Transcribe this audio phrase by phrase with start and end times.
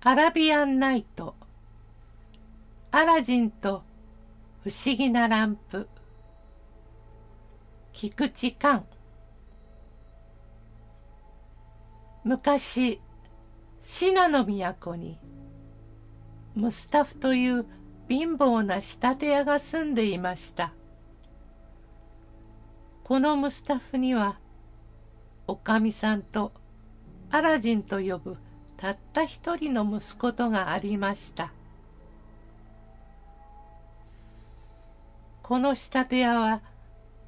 [0.00, 1.34] アラビアンナイト
[2.92, 3.82] アラジンと
[4.62, 5.88] 不思議なランプ
[7.92, 8.86] 菊池寛。
[12.22, 13.00] 昔
[13.84, 15.18] 信濃都に
[16.54, 17.66] ムスタフという
[18.08, 20.72] 貧乏な仕立て屋が住んでいました。
[23.02, 24.38] このムスタフには
[25.48, 26.52] おかみさんと
[27.32, 28.36] アラジンと呼ぶ
[28.78, 31.52] たった一人の息子とがありました。
[35.42, 36.62] この仕立て屋は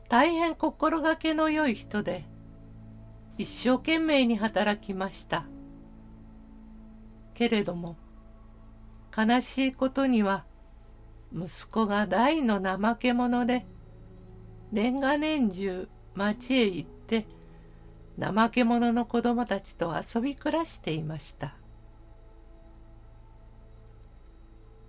[0.08, 2.24] 大変心がけの良い人で
[3.36, 5.44] 一生懸命に働きました。
[7.34, 7.96] けれども
[9.16, 10.44] 悲しいことには
[11.34, 13.66] 息子が大の怠け者で
[14.70, 17.26] 年が年中町へ行って
[18.20, 21.54] 怠け者の子供たちと遊び暮らしていました。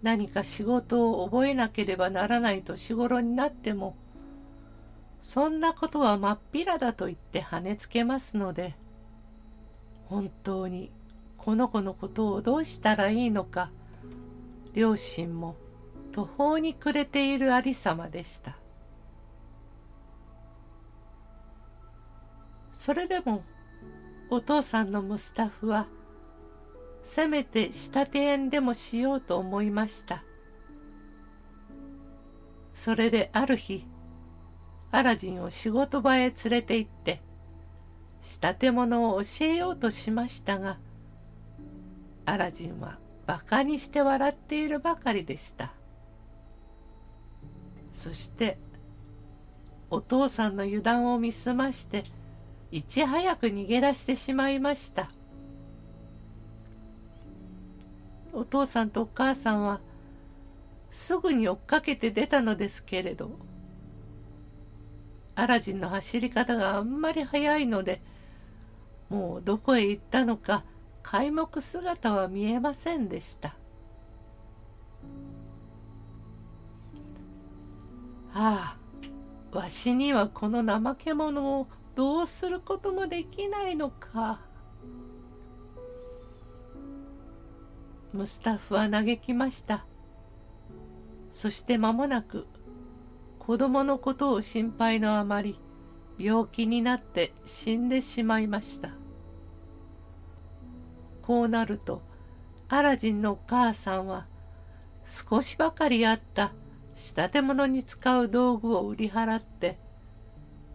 [0.01, 3.95] 何か仕事を覚えなければならない年頃になっても
[5.21, 8.75] そんなことはまっぴらだと言って跳ねつけますので
[10.05, 10.91] 本当に
[11.37, 13.69] この子のことをどうしたらいいのか
[14.73, 15.55] 両親も
[16.11, 18.60] 途方に暮れているありさまでした。
[22.71, 23.43] それでも
[24.29, 25.87] お父さんのムスタフは
[27.03, 30.23] せめて仕立て縁でもしようと思いました。
[32.73, 33.85] それである日
[34.91, 37.21] アラジンを仕事場へ連れて行って
[38.21, 40.77] 仕立て物を教えようとしましたが
[42.25, 45.73] アラジンはバカにして笑っているばかりでした。
[47.93, 48.57] そして
[49.89, 52.05] お父さんの油断を見すまして
[52.71, 55.11] いち早く逃げ出してしまいました。
[58.33, 59.81] お父さんとお母さんは
[60.89, 63.31] すぐに追っかけて出たのですけれど
[65.35, 68.01] アラジンの走り方があんまり速いので
[69.09, 70.63] もうどこへ行ったのか
[71.03, 73.55] 皆目姿は見えませんでした。
[78.33, 78.77] あ
[79.53, 84.39] あわしにはこの怠け者をどうすることもできないのか。
[88.13, 89.85] ムスタッフは嘆きました。
[91.33, 92.45] そして間もなく
[93.39, 95.59] 子供のことを心配のあまり
[96.17, 98.91] 病気になって死んでしまいました。
[101.21, 102.01] こうなると
[102.67, 104.27] アラジンのお母さんは
[105.05, 106.53] 少しばかりあった
[106.95, 109.79] 仕立て物に使う道具を売り払って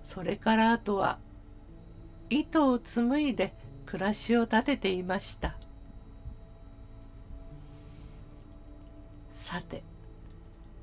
[0.07, 1.19] それからあとは
[2.31, 3.53] 糸を紡いで
[3.87, 5.57] 暮らしを立てていました。
[9.33, 9.83] さて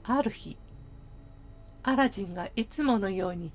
[0.04, 0.58] ある日
[1.84, 3.54] アラジンがいつものように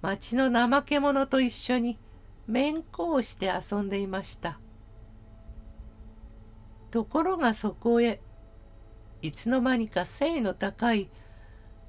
[0.00, 1.98] 町の怠け者と一緒に
[2.46, 4.58] 面子をして遊んでいました。
[6.90, 8.22] ところがそこへ
[9.20, 11.10] いつの間にか背の高い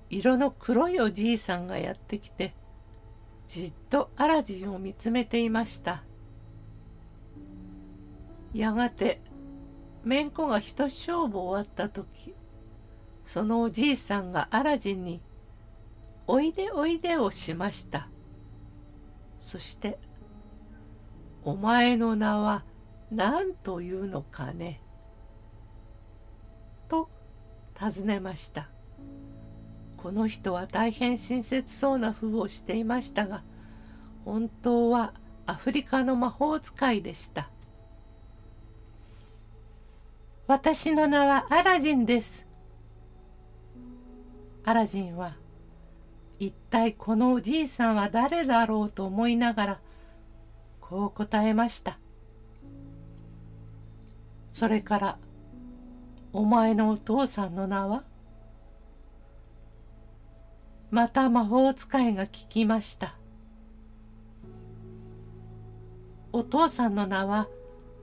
[0.10, 2.59] 色の黒いおじいさんがやってきて
[3.50, 6.04] じっとアラジンを見つめていました。
[8.54, 9.22] やがて
[10.04, 12.36] めんこが一勝負終わった時
[13.26, 15.22] そのおじいさんがアラジンに
[16.28, 18.10] 「おいでおいで」をしました。
[19.40, 19.98] そして
[21.44, 22.64] 「お前の名は
[23.12, 24.80] 何というのかね」
[26.88, 27.10] と
[27.74, 28.70] 尋ねました。
[30.02, 33.44] この人は大変親切そうな風をしていましたが
[34.24, 35.14] 本当は
[35.46, 37.50] アフリカの魔法使いでした。
[40.48, 42.48] 私の名はアラジンです。
[44.64, 45.36] アラジンは
[46.40, 49.80] 一体このおじいさんは誰だろうと思いながら
[50.80, 52.00] こう答えました。
[54.54, 55.18] それから
[56.32, 58.04] お前のお父さんの名は？
[60.92, 63.16] また魔法使いが聞きました。
[66.32, 67.48] お父さんの名は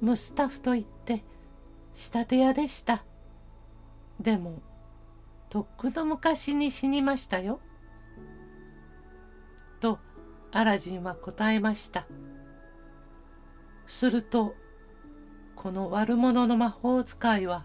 [0.01, 1.25] ムスタフと言って
[1.95, 3.05] 仕立て屋でした。
[4.21, 4.63] でも
[5.49, 7.61] とっくの昔に死にましたよ。
[9.81, 9.99] と
[10.53, 12.07] アラジンは答えました。
[13.87, 14.55] すると
[15.55, 17.65] この悪者の魔法使いは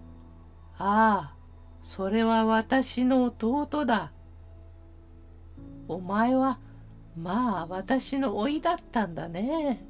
[0.78, 1.34] 「ああ
[1.82, 4.12] それは私の弟だ」
[5.88, 6.60] お前は
[7.16, 9.84] まあ私の甥だったんだね。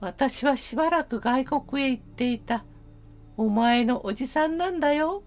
[0.00, 2.64] 私はしばらく外国へ行っていた
[3.36, 5.22] お前のおじさんなんだよ。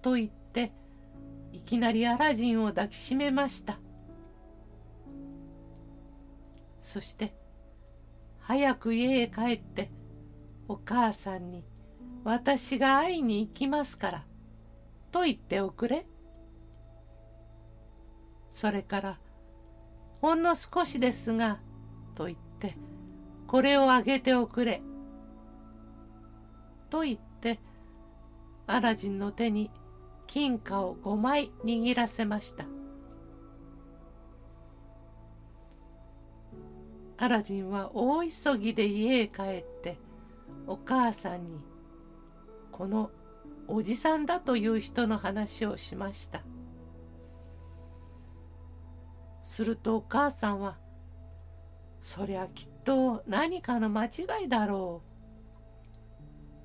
[0.00, 0.72] と言って
[1.52, 3.78] いきなりアラジンを抱きしめました。
[6.80, 7.34] そして
[8.38, 9.90] 早く家へ帰って
[10.68, 11.64] お母さんに
[12.24, 14.24] 私が会いに行きますから
[15.14, 16.08] と言っておくれ。
[18.52, 19.20] それから
[20.20, 21.60] ほんの少しですが
[22.16, 22.76] と言って
[23.46, 24.82] これをあげておくれ。
[26.90, 27.60] と言って
[28.66, 29.70] アラジンの手に
[30.26, 32.64] 金貨を5枚握らせました。
[37.18, 39.96] アラジンは大急ぎで家へ帰って
[40.66, 41.60] お母さんに
[42.72, 43.12] この
[43.68, 46.42] おじさんだという人の話をしました。
[49.42, 50.78] するとお母さんは
[52.02, 55.02] 「そりゃきっと何かの間違いだろ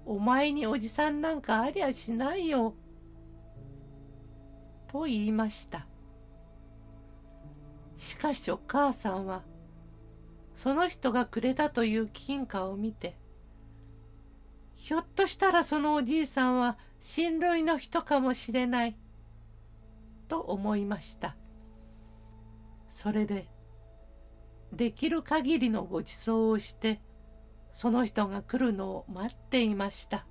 [0.06, 2.74] う」「お前におじさんなんかありゃしないよ」
[4.88, 5.86] と言いました。
[7.96, 9.44] しかしお母さんは
[10.56, 13.18] その人がくれたという金貨を見て
[14.74, 18.96] ひょっとしたらそのおじいさんは親類の人かもしれない。
[20.30, 21.36] と思いました。
[22.88, 23.48] それで
[24.72, 27.02] できる限りのご馳走をして
[27.74, 30.26] その人が来るのを待っていました。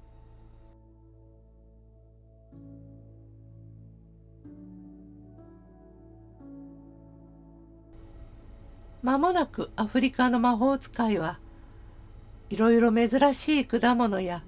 [9.01, 11.39] まもなくアフリカの魔法使いは
[12.51, 14.45] いろいろ珍しい果物や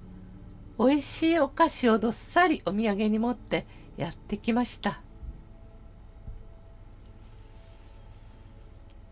[0.77, 5.01] おいしいお菓子をどっさりお土産に持ってやってきました。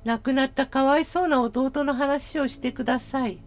[0.05, 3.39] 亡くなったかわいそうな弟の話をしてください。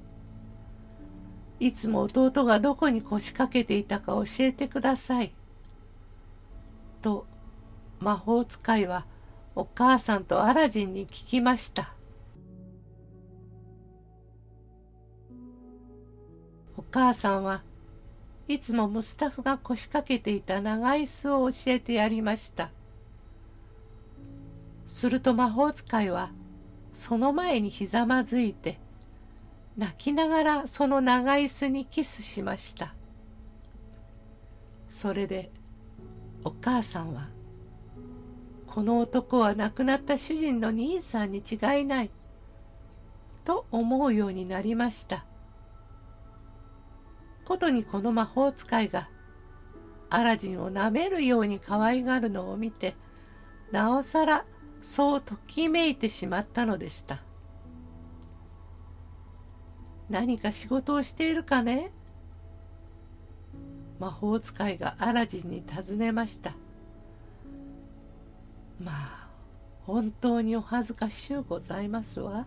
[1.59, 5.33] いつも弟がどこに腰掛けていたか教えてください。
[7.01, 7.27] と
[8.01, 9.07] 魔法使いは
[9.55, 11.95] お母さんとアラジンに聞きました。
[16.77, 17.63] お母さんは
[18.53, 22.71] いつもムスタフが腰掛けていた長椅子を教えてやりました。
[24.87, 26.31] すると魔法使いは
[26.93, 28.79] その前にひざまずいて
[29.79, 32.95] 泣きながらその長椅子にキスしました。
[34.89, 35.51] それで
[36.45, 37.29] お母さんは
[38.67, 42.11] この男は亡くなった主人の兄さんに違いない
[43.45, 45.25] と思うようになりました。
[47.45, 49.09] ことにこの魔法使いが
[50.11, 52.95] アラジンを舐めるように可愛がるのを見て
[53.71, 54.45] なおさら
[54.81, 57.21] そうときめいてしまったのでした。
[60.11, 61.91] 何か仕事をしているかね？
[63.99, 66.55] 魔法使いがアラジンに尋ねました。
[68.81, 69.29] まあ
[69.87, 72.47] 本当にお恥ずかしゅうございますわ。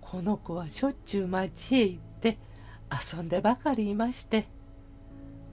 [0.00, 2.07] この子はしょっちゅう町へ行って
[2.90, 4.46] 遊んでばかりいまして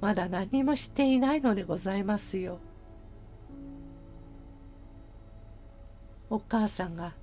[0.01, 2.59] まだ何もしていないのでございますよ。
[6.29, 7.13] お母さんが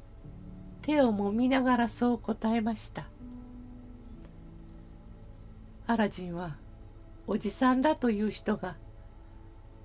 [0.80, 3.06] 手をもみながらそう答えました。
[5.86, 6.56] アラジンは
[7.26, 8.76] おじさんだという人が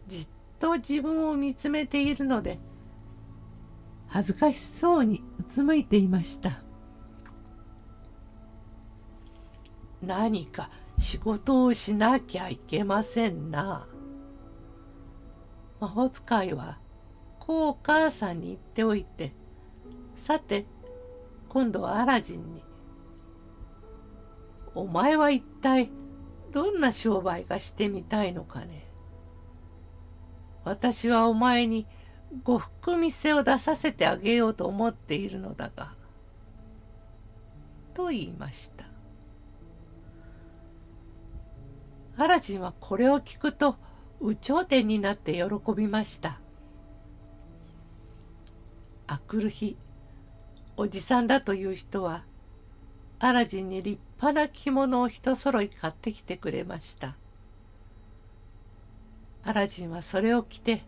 [0.08, 0.28] じっ
[0.60, 2.60] と自分を見つめているので
[4.08, 6.62] 恥ずかしそうにうつむいていました
[10.02, 13.88] 何か仕事をしなきゃいけませんな
[15.80, 16.80] 魔法使いは
[17.40, 19.34] こうお母さんに言っておいて
[20.16, 20.66] さて
[21.50, 22.64] 今度はアラジンに
[24.76, 25.90] 「お前は一体
[26.52, 28.86] どんな商売がしてみたいのかね?」
[30.66, 31.88] 私はお前に
[32.44, 35.94] 呉服店を出させてあげようと思っているのだが。
[37.94, 38.97] と言いました。
[42.18, 43.76] アラジンはこれを聞くと
[44.22, 45.44] 有頂天になって喜
[45.76, 46.40] びました。
[49.06, 49.78] あくる日
[50.76, 52.24] おじさんだという人は
[53.20, 57.16] アラジンに立派な着物を一揃い買ってきてくれました。
[59.44, 60.84] アラジンはそれを着て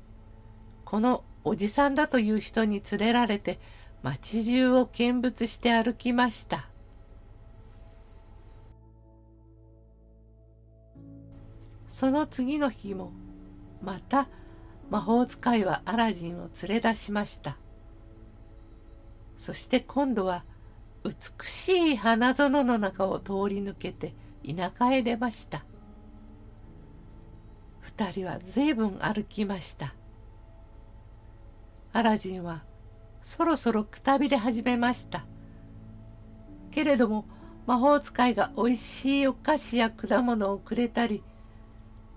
[0.84, 3.60] このおじさんだという人に連れられて
[4.02, 6.69] 町中を見物して歩きました
[11.90, 13.12] その次の日も
[13.82, 14.30] また
[14.90, 17.58] 魔法使いはアラジンを連れ出しました。
[19.38, 20.44] そして今度は
[21.04, 24.14] 美しい花園の中を通り抜けて
[24.46, 25.66] 田舎へ出ました。
[27.82, 29.94] 二人は随分歩きました。
[31.92, 32.64] アラジンは
[33.22, 35.26] そろそろくたびれ始めました。
[36.72, 37.26] けれども
[37.66, 41.24] 魔法使いがおいしいお菓子や果物をくれたり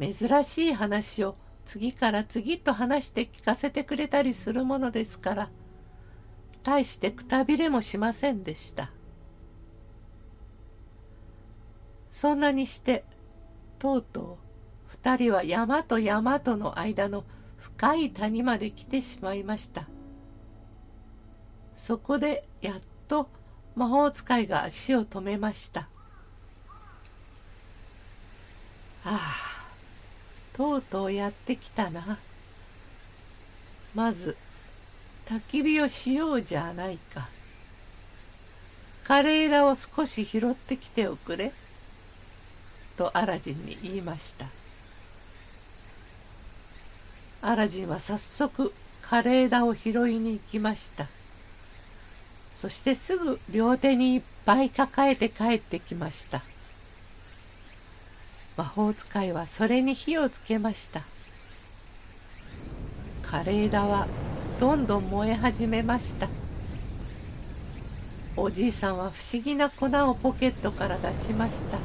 [0.02, 5.50] 珍しい話を次から次と話して聞かせてくれたりするものですから
[6.64, 8.90] 大してくたびれもしませんでした。
[12.10, 13.04] そんなにして
[13.78, 14.26] とうとう
[14.88, 17.24] 二人は山と山との間の
[17.56, 19.86] 深い谷まで来てしまいました。
[21.74, 23.28] そこでやっと
[23.74, 25.88] 魔法使いが足を止めました。
[29.04, 29.18] あ
[29.48, 29.51] あ。
[30.56, 32.18] とうとうやってきたな。
[33.94, 34.36] まず
[35.26, 37.28] 焚き火をしようじゃないか。
[39.06, 41.52] 枯れ枝を少し拾ってきておくれ。
[42.96, 44.46] とアラジンに言いました。
[47.48, 51.06] アラジンは早速枯れ枝を拾いに行きました。
[52.54, 56.42] そしてすぐ両手にいっぱい抱えて帰ってきました。
[58.56, 61.02] 魔法使いはそれに火をつけました。
[63.22, 64.06] 枯れ枝は
[64.60, 66.28] どんどん燃え始めました。
[68.36, 71.78] おじいさんは不思議な粉をポケットから出しました。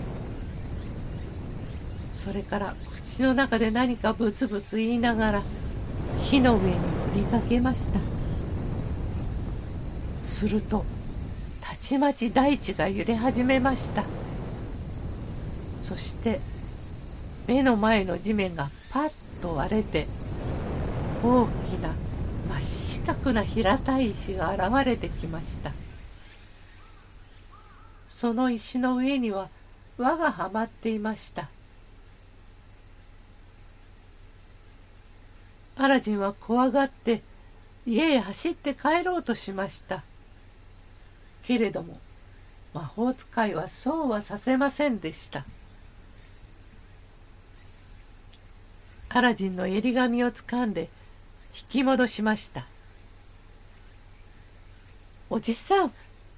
[2.14, 5.42] それから口の中で何かブツブツ言いながら
[6.24, 6.76] 火の上に
[7.14, 8.00] 振りかけました。
[10.24, 10.84] すると
[11.62, 14.04] たちまち大地が揺れ始めました。
[15.80, 16.42] そして
[17.48, 20.06] 目の前の地面がパッと割れて
[21.24, 21.50] 大き
[21.82, 21.94] な
[22.60, 25.72] 真四角な平たい石が現れてきました。
[28.10, 29.48] その石の上には
[29.98, 31.48] 輪がはまっていました。
[35.80, 37.22] アラジンは怖がって
[37.86, 40.04] 家へ走って帰ろうとしました。
[41.46, 41.98] けれども
[42.74, 45.46] 魔法使いはそうはさせませんでした。
[49.18, 50.90] アラジンの襟髪をつかんで
[51.56, 52.68] 引き戻しました。
[55.28, 55.94] おじさん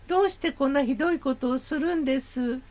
[0.08, 2.62] どうしてこんなひどいことをするんです？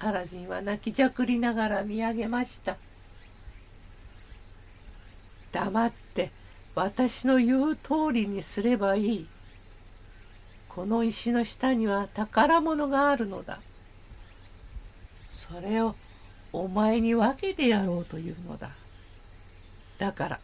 [0.00, 2.76] アラジンは泣きじゃくりながら見上げました。
[5.52, 6.32] 黙って
[6.74, 9.26] 私の言う通りにすればいい。
[10.68, 13.60] この石の下には宝物があるのだ。
[15.30, 15.94] それを
[16.52, 18.70] お前に分けてやろうというのだ。
[19.98, 20.40] だから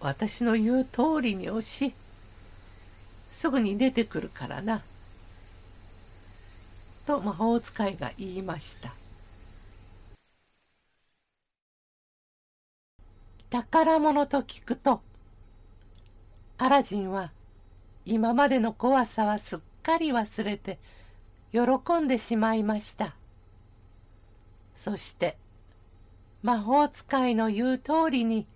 [0.00, 1.92] 私の言う通りに押し
[3.30, 4.82] すぐに出てくるからな」
[7.06, 8.92] と魔法使いが言いました。
[13.50, 15.02] 宝物と聞くと
[16.56, 17.30] アラジンは
[18.06, 20.78] 今までの怖さはすっかり忘れて
[21.52, 21.60] 喜
[22.00, 23.14] んでしまいました。
[24.82, 25.36] そして
[26.42, 28.48] 魔法使いの言う通りに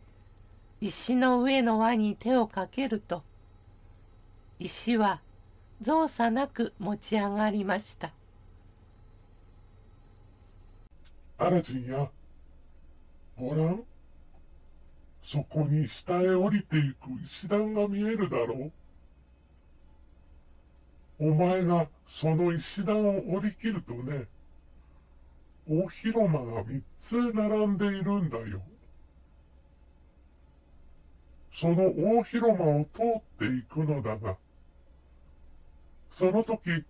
[0.80, 3.22] 石の上の輪に手をかけると
[4.58, 5.20] 石は
[5.80, 8.12] 造作なく持ち上がりました。
[11.38, 12.10] アラジンや
[13.38, 13.84] ごらん
[15.22, 18.72] そこに下へ降りていく石段が見えるだろ
[21.20, 21.30] う。
[21.30, 24.26] お前がその石段を降りきるとね
[25.68, 28.62] 大広間が三つ並んでいるんだよ。
[31.50, 34.36] その大広間を通っていくのだが、
[36.10, 36.84] その時、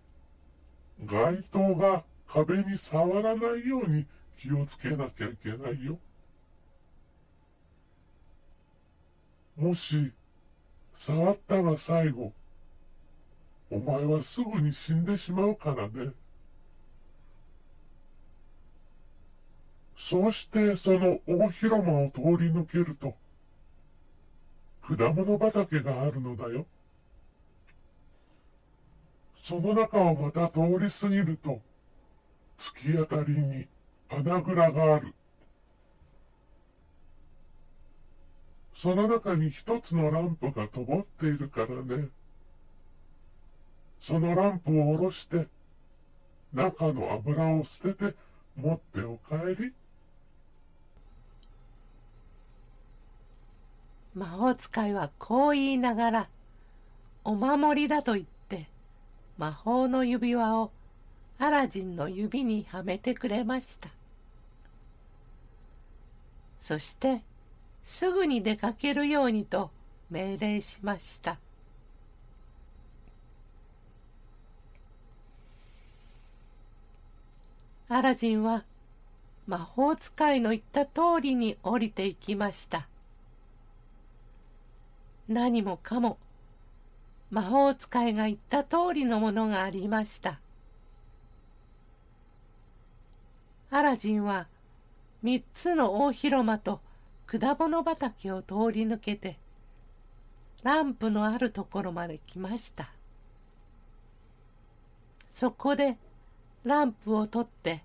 [1.04, 4.06] 街灯が壁に触らないように
[4.36, 5.98] 気をつけなきゃいけないよ。
[9.56, 10.12] もし、
[10.94, 12.32] 触ったが最後、
[13.70, 16.12] お前はすぐに死んでしまうからね。
[19.96, 23.16] そうしてその大広間を通り抜けると、
[24.82, 26.66] 果物畑があるのだよ。
[29.42, 31.60] その中をまた通り過ぎると、
[32.58, 33.66] 突き当たりに
[34.08, 35.14] 穴蔵がある。
[38.74, 42.08] その中に一つのランプが灯っているからね。
[43.98, 45.48] そのランプを下ろして、
[46.52, 48.14] 中の油を捨てて
[48.56, 49.72] 持ってお帰り。
[54.16, 56.28] 魔法使いはこう言いながら
[57.22, 58.66] お守りだと言って
[59.36, 60.70] 魔法の指輪を
[61.38, 63.90] アラジンの指にはめてくれました。
[66.62, 67.20] そして
[67.82, 69.70] すぐに出かけるようにと
[70.10, 71.38] 命令しました。
[77.90, 78.64] アラジンは
[79.46, 82.88] 魔法使いの言った通りに降りていきました。
[85.28, 86.18] 何もかも
[87.30, 90.38] 魔法使いが言った通りのものがありました。
[93.70, 94.46] アラジンは
[95.22, 96.80] 三つの大広間と
[97.26, 99.38] 果物畑を通り抜けて
[100.62, 102.90] ランプのあるところまで来ました。
[105.34, 105.98] そこで
[106.64, 107.82] ランプを取って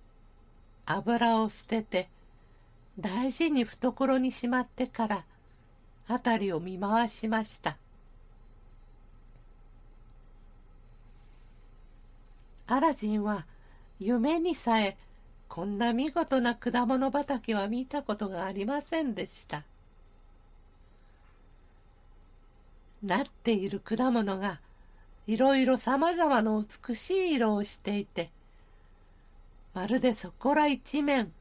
[0.86, 2.08] 油を捨てて
[3.00, 5.26] 大事に懐にしまってから
[6.12, 7.78] 辺りを見回しました。
[12.68, 13.46] アラジンは
[14.00, 14.98] 夢にさえ
[15.48, 19.64] こんな見事な果物畑は見たことがありませんでした。
[23.04, 24.60] なっている果物が
[25.28, 26.52] いろいろさまざまな
[26.88, 28.30] 美しい色をしていて
[29.74, 31.32] まるでそこら一面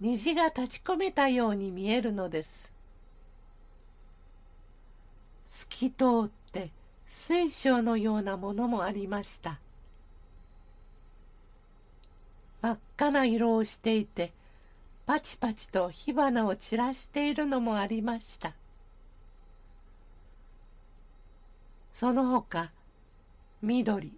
[0.00, 2.79] 虹が立ち込めたように見えるのです。
[5.50, 6.70] 透き通って
[7.06, 9.58] 水晶のようなものもありました。
[12.62, 14.32] 真っ赤な色をしていて
[15.06, 18.52] パチパチと火花を散らしているのもありました。
[21.92, 22.70] その他
[23.60, 24.12] 緑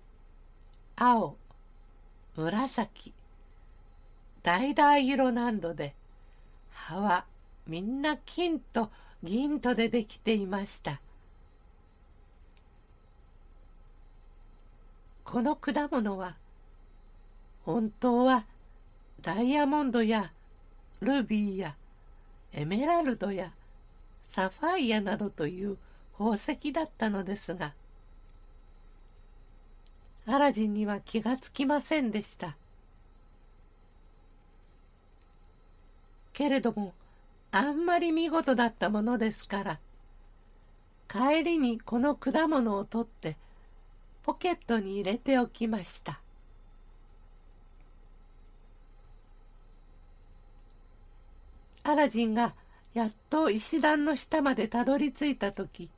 [0.97, 1.37] 青
[2.37, 3.13] 紫
[4.43, 5.95] 橙色などで
[6.71, 7.25] 葉は
[7.67, 8.91] みんな金と
[9.23, 11.01] 銀とでできていました。
[15.33, 16.35] この果物は
[17.65, 18.45] 本当は
[19.23, 20.31] ダイヤモンドや
[21.01, 21.75] ルビーや
[22.53, 23.51] エメラルドや
[24.25, 25.79] サファイアなどという
[26.19, 27.73] 宝石だったのですが
[30.27, 32.55] アラジンには気がつきませんでした。
[36.35, 36.93] けれども
[37.53, 39.79] あんまり見事だったものですから
[41.09, 43.39] 帰りにこの果物を取って
[44.25, 46.21] ポケットに入れておきました。
[51.85, 52.55] アラジンが
[52.95, 55.91] やっと石段の下までたどり着いた時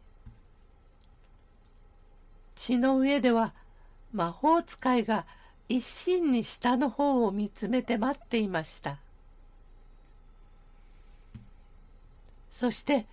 [2.54, 3.52] 血の上では
[4.12, 5.26] 魔法使いが
[5.68, 8.98] 一心に下の方を見つめて待っていました。
[12.48, 13.06] そして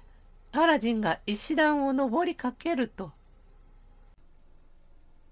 [0.51, 3.11] アラジンが石段を登りかけると「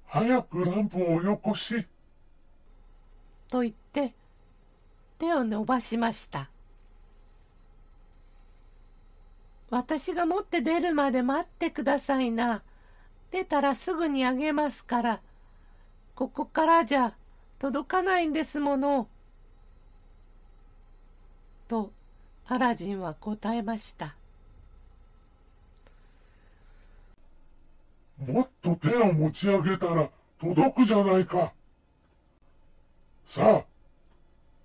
[0.10, 1.88] 早くランプをよこし」
[3.50, 4.14] と言って
[5.18, 6.50] 手を伸ばしました
[9.70, 12.64] 私が持って出るまで待ってくださいな。
[13.32, 15.22] 出たらすぐにあげますから。
[16.16, 17.14] ここからじゃ
[17.60, 19.08] 届かないんですもの。
[21.68, 21.92] と
[22.48, 24.16] アラジンは答えました。
[28.28, 31.54] もっと手を持ち上げたら届くじゃないか。
[33.26, 33.66] さあ、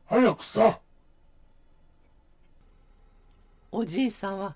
[0.07, 0.81] 早くさ。
[3.77, 4.55] おじいさんは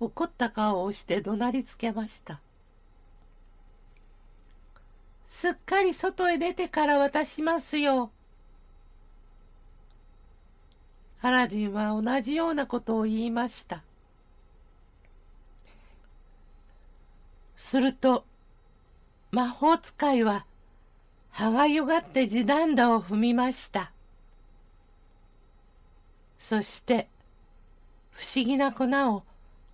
[0.00, 2.40] 怒った顔をして怒鳴りつけました
[5.28, 8.10] すっかり外へ出てから渡しますよ
[11.22, 13.82] アラジンは同じようなことを言いました
[17.56, 18.24] すると
[19.30, 20.44] 魔法使いは
[21.30, 23.92] 歯がゆがって地団打を踏みました。
[26.38, 27.08] そして
[28.10, 29.22] 不思議な粉を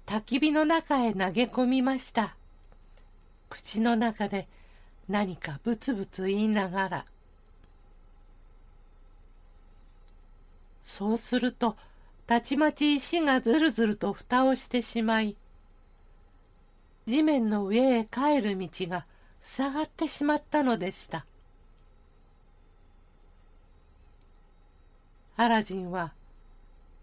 [0.05, 2.37] 焚き火の中へ投げ込みました。
[3.49, 4.47] 口の中で
[5.09, 7.05] 何かブツブツ言いながら。
[10.85, 11.77] そうすると
[12.27, 15.37] たちまち石がずるずると蓋をしてしまい
[17.07, 19.07] 地面の上へ帰る道が
[19.49, 21.25] 塞がってしまったのでした。
[25.37, 26.13] アラジンは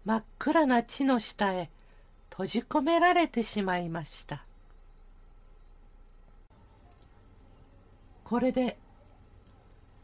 [0.04, 1.70] 真っ暗な地の下へ
[2.30, 4.44] 閉じ込められてしまいました。
[8.24, 8.76] これで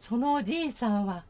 [0.01, 1.25] そのおじいさんは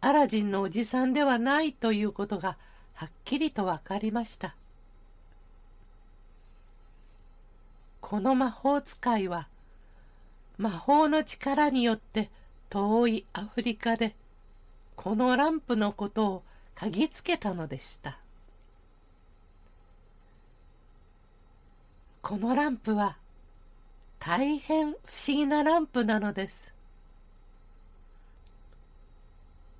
[0.00, 2.58] アラジンのおじさんではないということが
[2.94, 4.56] はっきりと分かりました。
[8.08, 9.48] この魔法使いは
[10.56, 12.30] 魔法の力によって
[12.70, 14.14] 遠いアフリカで
[14.96, 16.42] このランプのことを
[16.74, 18.18] 嗅ぎつけたのでした。
[22.22, 23.18] このランプは
[24.18, 26.72] 大変不思議なランプなのです。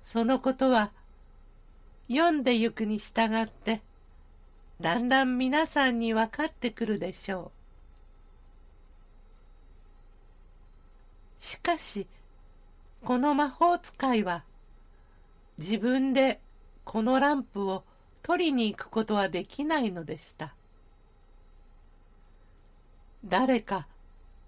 [0.03, 0.91] そのことは
[2.07, 3.81] 読んでゆくに従って
[4.79, 7.58] だんだん皆さんに分かってくるでしょう。
[11.39, 12.07] しかし
[13.03, 14.43] この魔法使いは
[15.57, 16.39] 自分で
[16.83, 17.83] このランプを
[18.23, 20.53] 取りに行くことはできないのでした
[23.25, 23.87] 誰か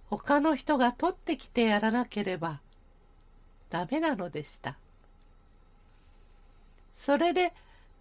[0.09, 2.59] 他の人が取ってきてやらなければ
[3.69, 4.77] ダメなのでした
[6.93, 7.53] それで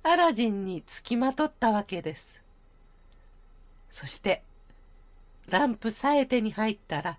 [0.03, 2.42] アラジンにつきまとったわけです。
[3.90, 4.42] そして
[5.48, 7.18] ランプさえ手に入ったら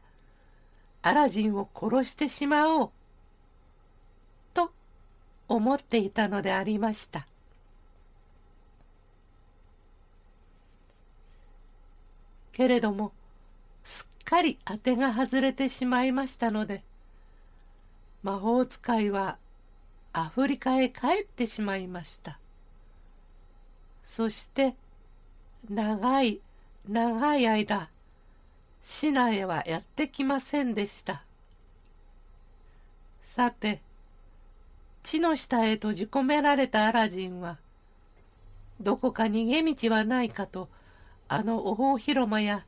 [1.02, 2.90] アラジンを殺してしまおう
[4.54, 4.72] と
[5.48, 7.28] 思っていたのでありました。
[12.52, 13.12] けれども
[13.84, 16.84] すっかり当てが外れてしまいましたので
[18.24, 19.38] 魔法使いは
[20.14, 22.38] アフリカへ帰ってしまいました
[24.04, 24.76] そして
[25.70, 26.42] 長い
[26.88, 27.90] 長い間
[28.84, 31.24] 市内へはやってきませんでした。
[33.22, 33.82] さて
[35.04, 37.58] 地の下へ閉じ込められたアラジンは
[38.82, 40.70] どこか逃げ道はないかと
[41.28, 42.66] あのお大広間や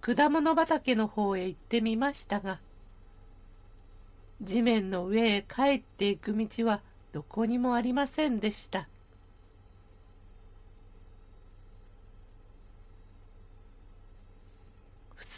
[0.00, 2.60] 果物畑の方へ行ってみましたが
[4.40, 6.80] 地面の上へ帰っていく道は
[7.12, 8.88] どこにもありませんでした。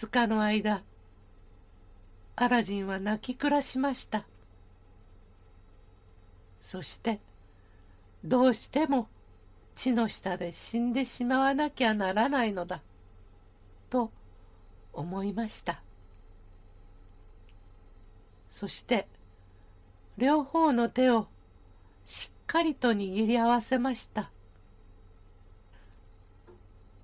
[0.01, 0.83] 二日の間
[2.35, 4.25] アラジンは泣き暮らしました。
[6.63, 7.21] そして
[8.25, 9.09] どうしても
[9.75, 12.81] 地の下で死んでしまわなきゃならないのだ
[13.91, 14.11] と
[14.95, 15.83] 思いました。
[18.51, 19.07] そして
[20.17, 21.27] 両方の手を
[22.07, 24.31] しっかりと握り合わせました。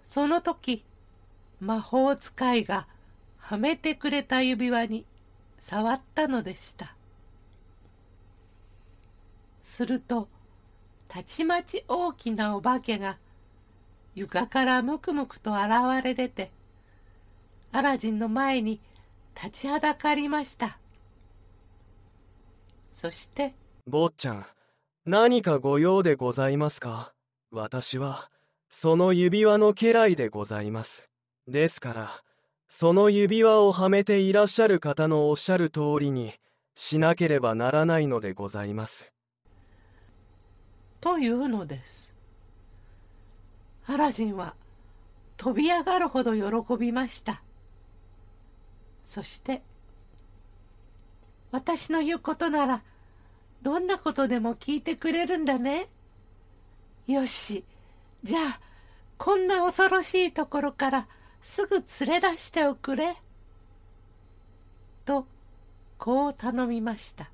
[0.06, 0.82] その時
[1.60, 2.86] 魔法使いが
[3.38, 5.06] はめてくれた指輪に
[5.58, 6.94] 触ったのでした。
[9.62, 10.28] すると
[11.08, 13.18] たちまち大きなお化けが
[14.14, 16.50] 床からむくむくと現れ出て
[17.72, 18.80] アラジンの前に
[19.34, 20.78] 立ちはだかりました。
[22.90, 23.54] そして
[23.86, 24.46] 坊ちゃん
[25.04, 27.12] 何かご用でございますか？
[27.50, 28.30] 私は
[28.68, 31.08] その指輪の家来でございます。
[31.48, 32.10] ですから
[32.68, 36.34] その指輪をはめていらっしゃる方のおっしゃる通りに
[36.74, 39.12] しなければならないのでございます。
[41.00, 42.12] というのです。
[43.86, 44.54] アラジンは
[45.36, 47.42] 飛び上がるほど喜びました。
[49.04, 49.62] そして
[51.52, 52.82] 私の言うことなら
[53.62, 55.88] どんなことでも聞いてくれるんだね。
[57.06, 57.64] よし
[58.24, 58.60] じゃあ
[59.16, 61.08] こんな恐ろしいところから
[61.46, 63.16] すぐ連れ出しておくれ」
[65.06, 65.28] と
[65.96, 67.30] こう頼みました。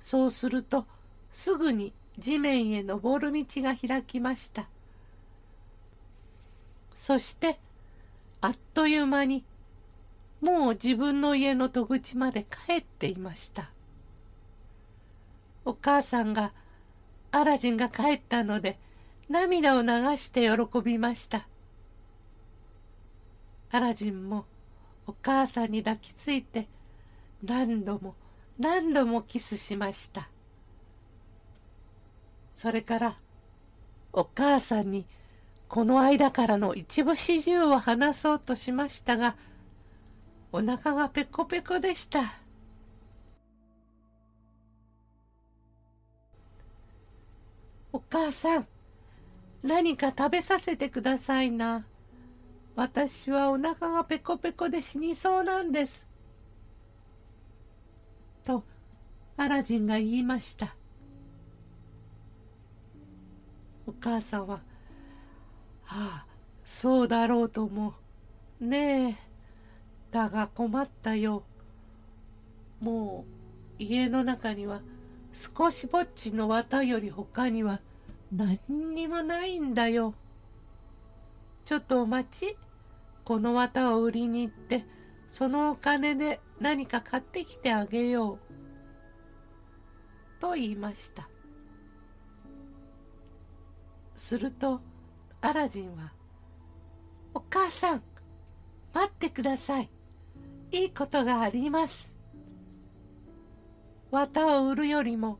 [0.00, 0.86] そうすると
[1.30, 4.68] すぐに地面へ登る道が開きました。
[6.94, 7.60] そして
[8.40, 9.44] あっという間に
[10.40, 13.70] もう自分の家の戸口まで帰っていました。
[15.64, 16.52] お母さんが
[17.30, 18.80] アラジンが帰ったので
[19.28, 21.46] 涙を流して喜びました。
[23.70, 24.46] アラジンも
[25.06, 26.68] お母さんに抱きついて
[27.42, 28.14] 何度も
[28.58, 30.28] 何度もキスしました。
[32.54, 33.16] それから
[34.12, 35.06] お母さんに
[35.68, 39.36] この間からの一部始終を話そうとしましたが
[40.50, 42.20] お腹がペコペコでした。
[47.92, 48.66] お母さん
[49.62, 51.84] 何か食べさせてくださいな。
[52.78, 56.06] 私はお腹がペコペコで死にそうなんです。
[58.44, 58.62] と
[59.36, 60.76] アラジンが言いました。
[63.84, 64.60] お母さんは
[65.90, 66.26] 「ああ
[66.64, 67.94] そうだろうと思
[68.60, 68.64] う。
[68.64, 69.16] ねえ
[70.12, 71.42] だが困ったよ。
[72.78, 73.26] も
[73.80, 74.82] う家の中には
[75.32, 77.80] 少しぼっちの綿より他には
[78.30, 80.14] 何にもないんだよ。
[81.64, 82.56] ちょっとお待ち。
[83.28, 84.86] この綿を売りに行って
[85.28, 88.40] そのお金で何か買ってきてあげよう」
[90.40, 91.28] と言いました。
[94.14, 94.80] すると
[95.42, 96.14] アラジンは
[97.34, 98.02] 「お母さん
[98.94, 99.90] 待ってください。
[100.70, 102.16] いいことがあります」
[104.10, 105.38] 綿を売るよりも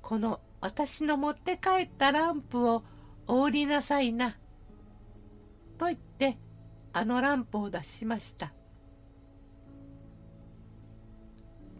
[0.00, 2.82] この私の持って帰ったランプを
[3.26, 4.38] お売りなさいな」
[5.76, 6.38] と言って
[6.92, 8.52] あのランプを出しました。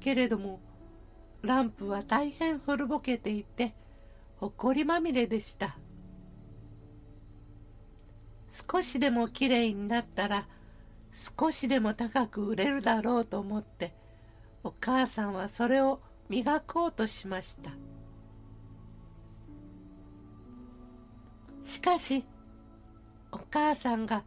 [0.00, 0.60] けれども
[1.42, 3.74] ランプは大変古ぼけていて
[4.38, 5.76] ほこりまみれでした。
[8.70, 10.46] 少しでもきれいになったら
[11.12, 13.94] 少しでも高く売れるだろうと思って
[14.64, 17.72] お母さんはそれを磨こうとしました。
[21.62, 22.24] しかし
[23.30, 24.24] お母さんが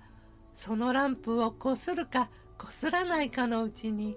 [0.64, 4.16] そのランプをこするかこすらないかのうちに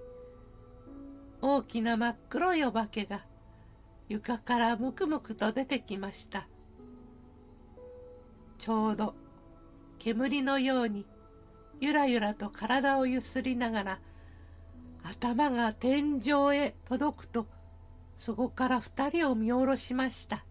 [1.41, 3.25] 大きな真っ黒いお化けが
[4.09, 6.47] 床からむくむくと出てきました。
[8.59, 9.15] ちょうど
[9.97, 11.07] 煙のように
[11.81, 13.99] ゆらゆらと体をゆすりながら
[15.01, 17.47] 頭が天井へ届くと
[18.19, 20.45] そこから二人を見下ろしました。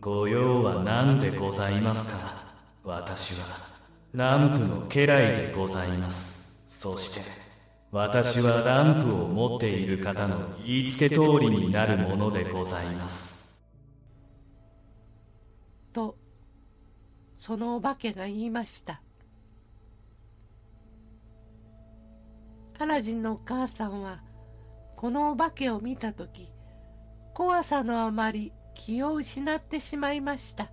[0.00, 2.48] ご用は何でございますか
[2.82, 3.67] 私は。
[4.14, 6.64] ランプの家来でございます。
[6.66, 7.48] そして
[7.90, 13.62] 私はランプを持っている方の言いつけ通りになるものでございます。
[15.92, 16.16] と
[17.36, 19.02] そのお化けが言いました。
[22.78, 24.22] アラジンのお母さんは
[24.96, 26.48] このお化けを見た時
[27.34, 30.70] 怖さのあまり気を失ってしまいました。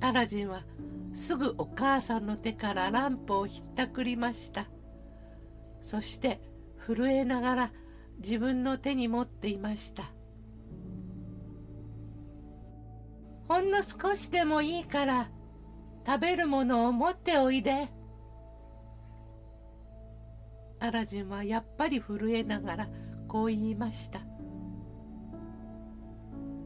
[0.00, 0.64] アラジンは
[1.12, 4.66] すぐお母さんの手からランプをひったくりました。
[5.82, 6.40] そして
[6.78, 7.72] 震えながら
[8.18, 10.04] 自分の手に持っていました。
[13.48, 15.28] ほんの少しでもいいから
[16.06, 17.88] 食べるものを持っておいで。
[20.78, 22.88] アラジンはやっぱり震えながら
[23.28, 24.20] こう言いました。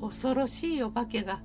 [0.00, 1.40] 恐ろしいお化けが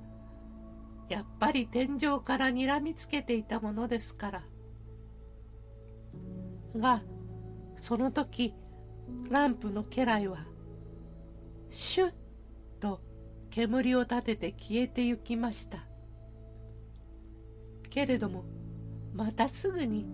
[1.10, 4.42] やっぱり天井から睨みつけていたものですから。
[6.76, 7.02] が
[7.76, 8.54] その時
[9.28, 10.46] ランプの家来は
[11.68, 12.12] シュッ
[12.78, 13.00] と
[13.50, 15.84] 煙を立てて消えてゆきました。
[17.90, 18.44] けれども
[19.12, 20.06] またすぐに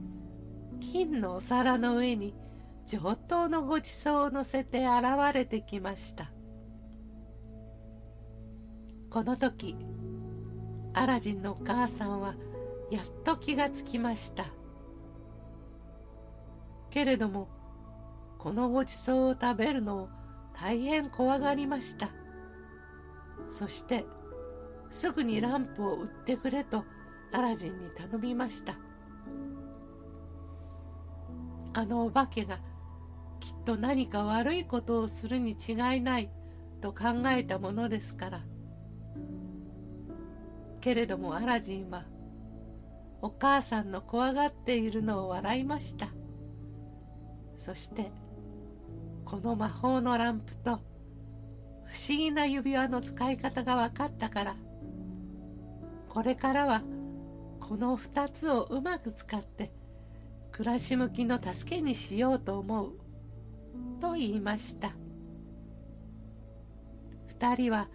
[0.80, 2.34] 金のお皿の上に
[2.86, 5.04] 上等のごちそうを乗せて現
[5.34, 6.30] れてきました。
[9.10, 9.76] この時
[10.96, 12.34] アラジンのお母さんは
[12.90, 14.46] やっと気がつきました。
[16.88, 17.48] けれども
[18.38, 20.08] このごちそうを食べるのを
[20.58, 22.08] 大変怖がりました。
[23.50, 24.06] そして
[24.90, 26.82] すぐにランプを売ってくれと
[27.30, 28.74] アラジンに頼みました。
[31.74, 32.58] あのお化けが
[33.38, 36.30] きっと何か悪いことをするに違いない
[36.80, 38.40] と考えたものですから
[40.86, 42.04] けれどもアラジンは
[43.20, 46.10] お母さんの怖がっているのを笑いました。
[47.56, 48.12] そして
[49.24, 50.78] この魔法のランプと
[51.86, 54.56] 不思議な指輪の使い方が分かったから
[56.08, 56.82] これからは
[57.58, 59.72] この2つをうまく使って
[60.52, 62.92] 暮らし向きの助けにしようと思う
[64.00, 64.92] と言いました。
[67.40, 67.88] 2人は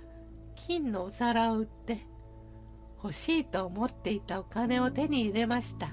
[0.57, 2.10] 金のお皿を売って
[3.03, 5.89] 欲しいと思っていたお金を手に入れました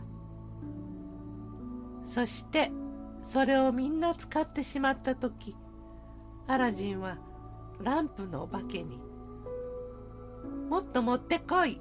[2.05, 2.71] そして
[3.23, 5.57] それをみんな使ってしまった時
[6.47, 7.19] アラジンは
[7.83, 9.01] ランプのお化けに
[10.69, 11.81] 「もっと持ってこい!」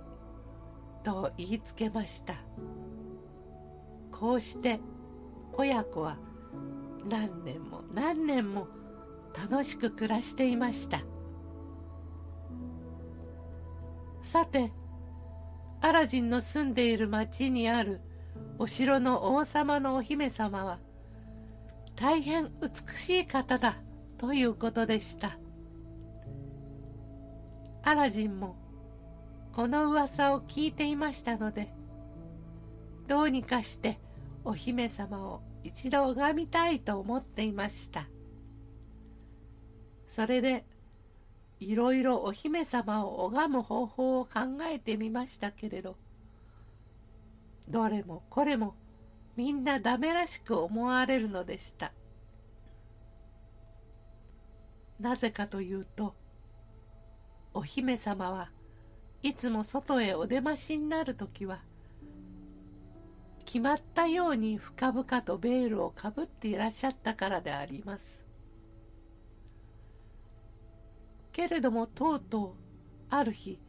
[1.03, 2.35] と言いつけました
[4.11, 4.79] こうして
[5.53, 6.17] 親子は
[7.07, 8.67] 何年も何年も
[9.49, 11.01] 楽しく暮らしていました
[14.21, 14.73] さて
[15.81, 18.01] アラジンの住んでいる町にある
[18.59, 20.79] お城の王様のお姫様は
[21.95, 23.77] 大変美しい方だ
[24.17, 25.37] ということでした。
[27.83, 28.55] アラジンも
[29.53, 31.73] この噂を聞いていましたので
[33.07, 33.99] どうにかして
[34.43, 38.07] お姫様を一度拝みたいと思っていました。
[40.05, 40.65] それで
[41.59, 44.31] いろいろお姫様を拝む方法を考
[44.71, 45.95] えてみましたけれど
[47.67, 48.75] どれもこれも
[49.35, 51.91] みんなダメらしく思われるのでした。
[54.99, 56.15] なぜかというと
[57.53, 58.49] お姫様は
[59.21, 61.59] いつも外へお出ましになる時は
[63.45, 68.26] 決まったように深々とベールをかぶっていらっしゃったからであります。
[71.37, 72.53] けれどもとうとう
[73.11, 73.59] ある日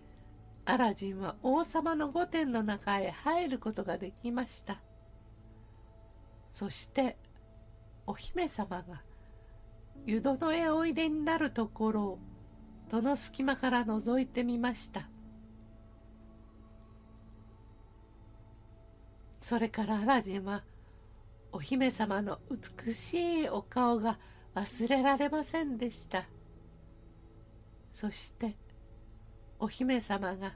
[0.65, 4.81] アラジンは王様の御殿の中へ入ることができました。
[6.51, 7.19] そして
[8.07, 9.03] お姫様が
[10.07, 12.19] 湯殿へおいでになるところを
[12.89, 15.11] 戸の隙間から覗いてみました。
[19.43, 20.65] それからアラジンは
[21.53, 24.19] お姫様の美しいお顔が
[24.55, 26.25] 忘れられませんでした。
[28.01, 28.57] そして
[29.59, 30.55] お姫様が好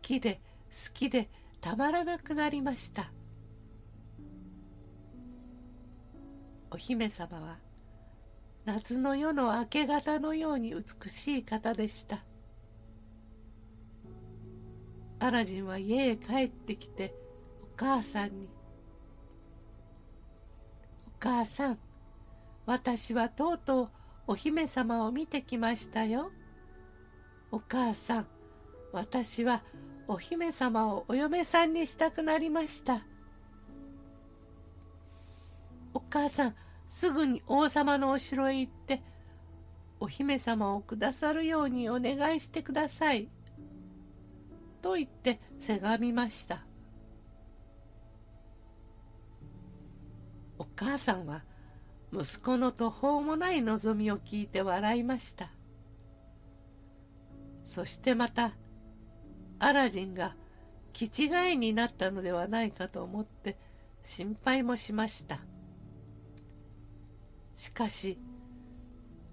[0.00, 1.28] きで好きで
[1.60, 3.10] たまらなくなりました
[6.70, 7.58] お姫様は
[8.64, 12.24] 夏の夜の明け方のように美しい方でした
[15.18, 17.12] アラジンは家へ帰ってきて
[17.60, 18.48] お母さんに
[21.08, 21.78] 「お母さん
[22.66, 23.90] 私はとうとう
[24.28, 26.30] お姫様を見てきましたよ。
[27.52, 28.26] お母さん
[28.92, 29.62] 私は
[30.08, 33.04] お姫様をお嫁さんにしたくなりました。
[35.94, 36.54] お母さん
[36.88, 39.02] すぐに王様のお城へ行って
[40.00, 43.28] お姫様をくださるようにお願いしてください。
[44.80, 46.64] と言ってせがみました。
[50.58, 51.42] お母さんは
[52.12, 55.50] 息子の途方もない望みを聞いて笑いました。
[57.72, 58.52] そしてまた
[59.58, 60.36] アラジンが
[60.92, 63.56] 気違いになったのではないかと思って
[64.04, 65.40] 心配もしました。
[67.62, 68.18] しかし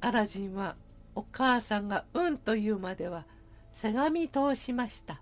[0.01, 0.75] アラジンは
[1.15, 3.25] お母さんが「うん」と言うまでは
[3.73, 5.21] せがみ通しました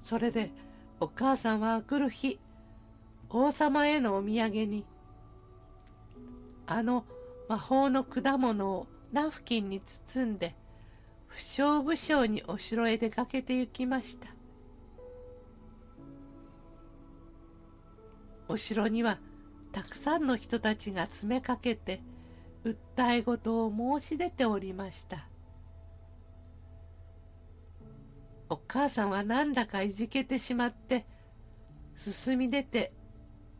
[0.00, 0.50] それで
[1.00, 2.38] お母さんは来る日
[3.28, 4.86] 王様へのお土産に
[6.66, 7.04] あの
[7.48, 10.54] 魔法の果物をナフキンに包んで
[11.28, 14.28] 不祥不祥にお城へ出かけて行きました。
[18.48, 19.18] お城には
[19.72, 22.00] たくさんの人たちが詰めかけて
[22.64, 25.28] 訴え事を申し出ておりました。
[28.48, 31.04] お母さんはなんだかいじけてしまって
[31.96, 32.92] 進み出て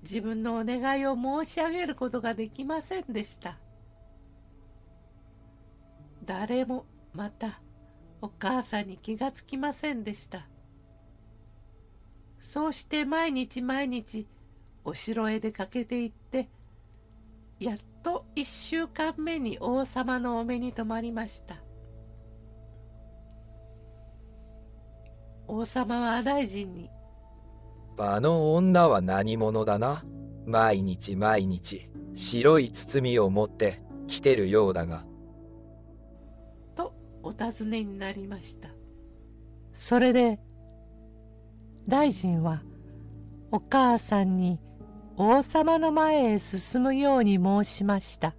[0.09, 3.59] 自分のお願いを申し上げることができませんでした。
[6.25, 7.61] 誰もまた
[8.23, 10.47] お母さんに気がつきませんでした。
[12.39, 14.29] そうして毎日毎日
[14.85, 16.49] お城へ出かけて行って
[17.59, 21.57] やっと一週間目に王様のお目に留まりました。
[25.49, 26.91] 王様は大臣に
[27.99, 30.05] 「あの女は何者だな？
[30.45, 35.05] 毎日毎日白い包みを持って来てるようだが」
[36.77, 38.69] とお尋ねになりました。
[39.73, 40.39] それで
[41.89, 42.63] 大臣は
[43.51, 44.61] お母さんに
[45.17, 48.35] 王様の前へ進むように申しました。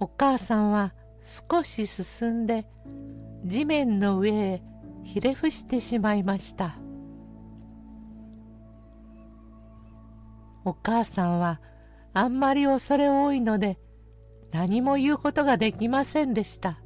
[0.00, 2.66] お母さんは少し進んで
[3.44, 4.62] 地面の上へ
[5.02, 6.78] ひれ伏してしまいました。
[10.64, 11.60] お母さんは
[12.12, 13.78] あんまり恐れ多いので
[14.52, 16.78] 何も言うことができませんでした。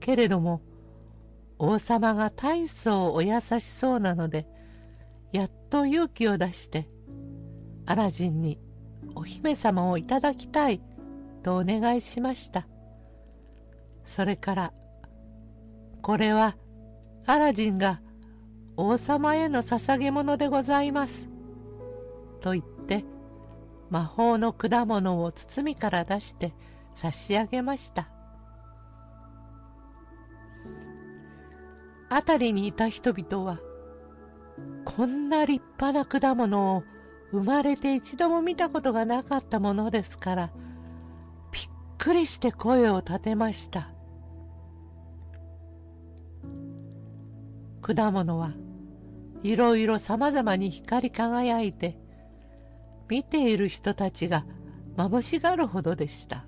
[0.00, 0.62] けれども
[1.58, 4.46] 王様が大層お優しそうなので
[5.32, 6.88] やっと勇気を出して
[7.86, 8.58] アラジンに
[9.14, 10.82] お姫様をいただきたい
[11.42, 12.66] とお願いしました。
[14.04, 14.72] それから
[16.00, 16.56] これは
[17.26, 18.00] アラジンが
[18.76, 21.28] 王様への捧げ物でございます。
[22.40, 23.04] と言って
[23.90, 26.54] 魔法の果物を包みから出して
[26.94, 28.08] 差し上げました。
[32.08, 33.58] 辺りにいた人々は
[34.84, 36.84] こんな立派な果物を
[37.30, 40.50] 生まれて一度も見たことがなかったものですから
[41.50, 41.62] びっ
[41.96, 43.90] くりして声を立てました。
[47.80, 48.52] 果物は
[49.42, 51.96] いろいろさまざまに光り輝いて
[53.08, 54.46] 見ている人たちが
[54.96, 56.46] まぶしがるほどでした。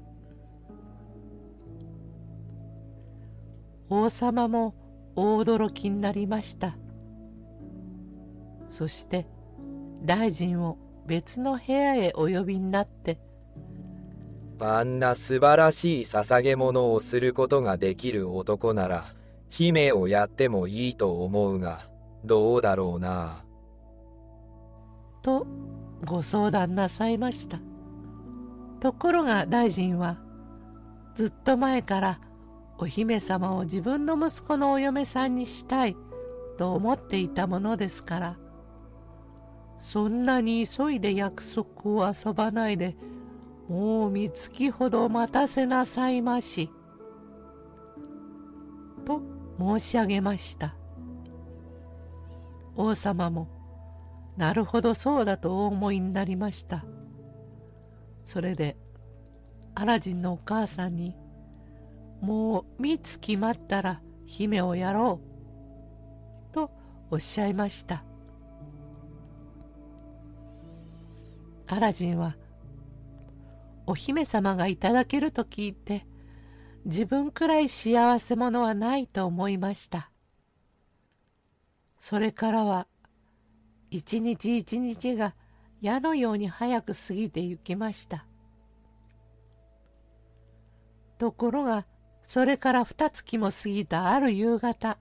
[3.90, 4.74] 王様も
[5.16, 6.76] 大驚きになりました。
[8.70, 9.26] そして
[10.03, 13.20] 大臣を別の部屋へお呼びになって
[14.59, 19.05] あんな素晴らしい捧げ物をすることができる男なら
[19.49, 21.86] 姫をやってもいいと思うが
[22.24, 23.44] どうだろうな
[25.22, 25.46] と
[26.04, 27.58] ご相談なさいました
[28.80, 30.18] ところが大臣は
[31.16, 32.20] ずっと前から
[32.78, 35.96] お姫様を自分の息子のお嫁さんにしたい
[36.58, 38.36] と思っていたものですから
[39.78, 42.96] そんなに急いで約束を遊ばないで
[43.68, 46.70] もう三月ほど待たせなさいまし。
[49.04, 49.22] と
[49.58, 50.74] 申し上げました。
[52.76, 53.48] 王様も
[54.36, 56.84] なるほどそうだとお思いになりました。
[58.24, 58.76] それで
[59.74, 61.14] アラジンのお母さんに
[62.20, 65.20] もう三月待ったら姫をやろ
[66.50, 66.70] うと
[67.10, 68.04] おっしゃいました。
[71.66, 72.36] アラジンは
[73.86, 76.06] お姫様がいただけると聞いて
[76.84, 80.10] 自分くらい幸せ者はないと思いました
[82.07, 82.86] それからは
[83.90, 85.34] 一日一日が
[85.80, 88.26] 矢のように早く過ぎてゆきました
[91.16, 91.86] ところが
[92.26, 94.98] それから二月も過ぎたある夕方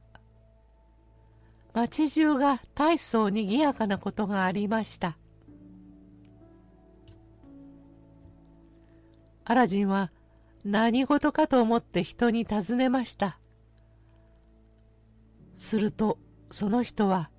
[1.74, 5.18] 町中が大層にぎやかなことがありました
[9.43, 10.10] アラジンは
[10.64, 13.38] 何事かと思って人に尋ねました。
[15.58, 16.18] すると
[16.54, 17.32] その人は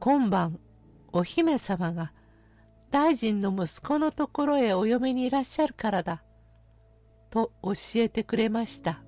[0.00, 0.58] 今晩
[1.12, 2.12] お姫様が
[2.90, 6.24] 大臣の息子のところへお嫁にいらっしゃるからだ
[7.30, 9.00] と教えてくれました。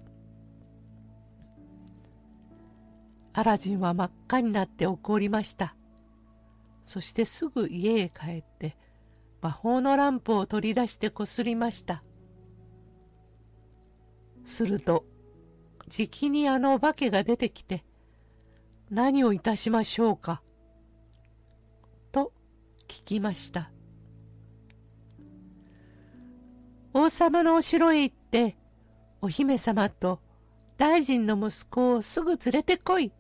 [3.33, 5.75] アラジンは真っ赤になって怒りました。
[6.87, 8.77] そしてすぐ家へ帰って
[9.41, 12.05] 魔法のランプを取り出してこすりました。
[14.45, 15.05] すると、
[15.89, 17.85] じきにあのお化けが出てきて、
[18.93, 20.43] 何をいたしましょうか？
[22.13, 22.31] と
[22.87, 23.71] 聞きました。
[26.93, 28.55] 王様のお城へ行って、
[29.23, 30.21] お姫様と
[30.77, 33.13] 大臣の息子をすぐ連れてこい。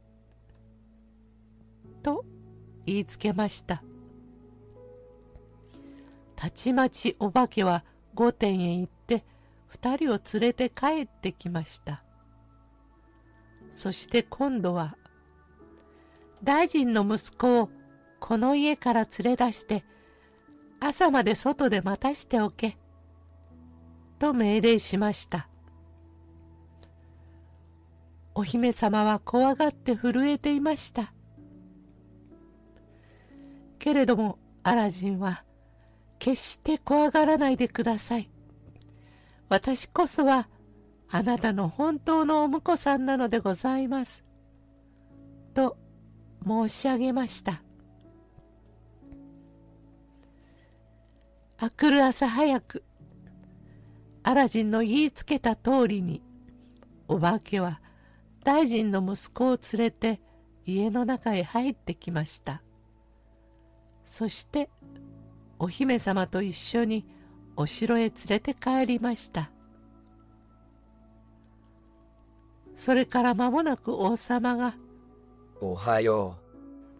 [2.03, 2.27] と
[2.85, 3.83] 言いつけました。
[6.37, 7.83] たちまちお化けは
[8.15, 9.25] 御殿へ行って
[9.69, 12.05] 二人を連れて帰ってきました。
[13.75, 14.99] そして今度は
[16.43, 17.71] 大臣の息子を
[18.19, 19.85] この家から連れ出して
[20.81, 22.77] 朝まで外で待たしておけ
[24.19, 25.49] と命令しました。
[28.35, 31.13] お姫様は怖がって震えていました。
[33.79, 35.45] けれどもアラジンは
[36.19, 38.31] 決して怖がらないでください。
[39.49, 40.49] 私こそは
[41.11, 44.25] あなたの本当のお婿さんなのでございます。
[46.47, 47.63] 申し上げました。
[51.59, 52.83] あくる朝早く、
[54.23, 56.23] アラジンの言いつけた通りに、
[57.09, 57.81] お化けは
[58.45, 60.21] 大臣の息子を連れて
[60.65, 62.63] 家の中へ入ってきました。
[64.05, 64.69] そして
[65.59, 67.07] お姫様と一緒に
[67.57, 69.51] お城へ連れて帰りました
[72.75, 74.75] それから間もなく王様が
[75.63, 76.37] 「おはよ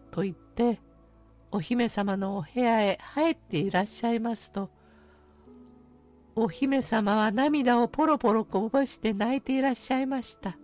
[0.09, 0.79] う」と言って
[1.51, 4.69] お姫様のお部屋へ入っていらっしゃいますと
[6.35, 10.57] お姫様は涙をポロポロこぼして泣いていらっしゃいました。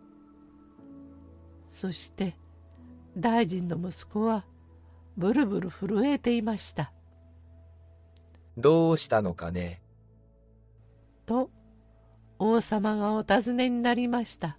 [1.70, 2.36] そして
[3.16, 4.45] 大臣の息子は
[5.16, 6.91] ブルブル震えていました。
[8.58, 9.84] どうしたのかね。
[11.28, 11.52] と
[12.39, 14.58] 王様がお尋ねになりました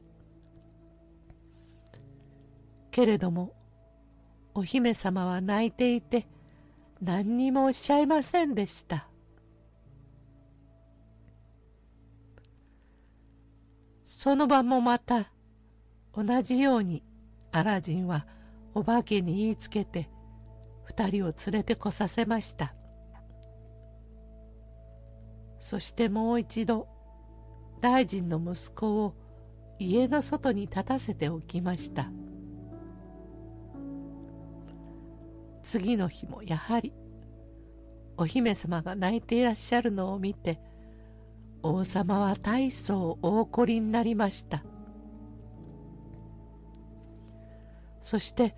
[3.01, 3.55] けれども
[4.53, 6.26] お姫様は泣いていて
[7.01, 9.09] 何にもおっしゃいませんでした。
[14.05, 15.32] その晩もまた
[16.14, 17.03] 同じように
[17.53, 18.26] アラジンは
[18.74, 20.11] お化けに言いつけて
[20.84, 22.74] 二人を連れてこさせました。
[25.59, 26.86] そしてもう一度
[27.80, 29.14] 大臣の息子を
[29.78, 32.11] 家の外に立たせておきました。
[35.70, 36.92] 次の日もやはり
[38.16, 40.60] お姫様が泣いていらっしゃるのを見て
[41.62, 44.64] 王様は大層お怒りになりました。
[48.02, 48.56] そして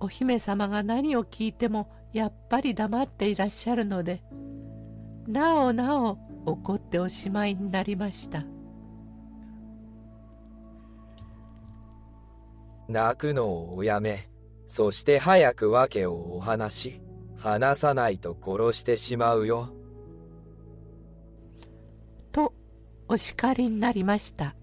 [0.00, 4.22] お姫様が何を聞いてもやっぱり黙っていらっしゃるので
[5.26, 8.44] なおなお怒っておしまいになりました。
[12.86, 14.29] 泣くのをおやめ。
[14.70, 17.00] そして早く訳をお話し
[17.36, 19.70] 話さないと殺してしまうよ。
[22.30, 22.54] と
[23.08, 24.54] お叱りになりました。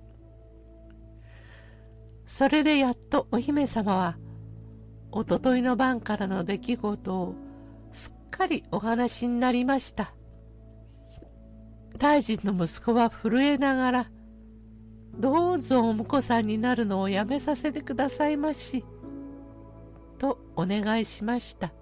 [2.26, 4.18] それでやっとお姫様は
[5.12, 7.36] おとといの晩からの出来事を
[7.92, 10.14] すっかりお話になりました。
[11.98, 14.12] 大臣の息子は震えながら
[15.20, 18.86] どうぞお婿さんになるのをやめさせてくださいまし。
[20.18, 21.74] とお願いしました。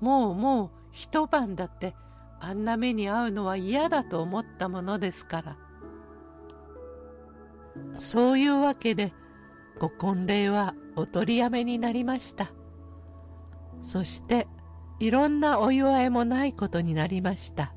[0.00, 1.94] もうもう一晩だって
[2.40, 5.56] あんな目に遭うのは嫌だと思ったものですから。
[7.98, 9.12] そういうわけで
[9.78, 12.52] ご婚礼はお取りやめになりました。
[13.82, 14.46] そして
[14.98, 17.74] いろんなお祝いもないことになりました。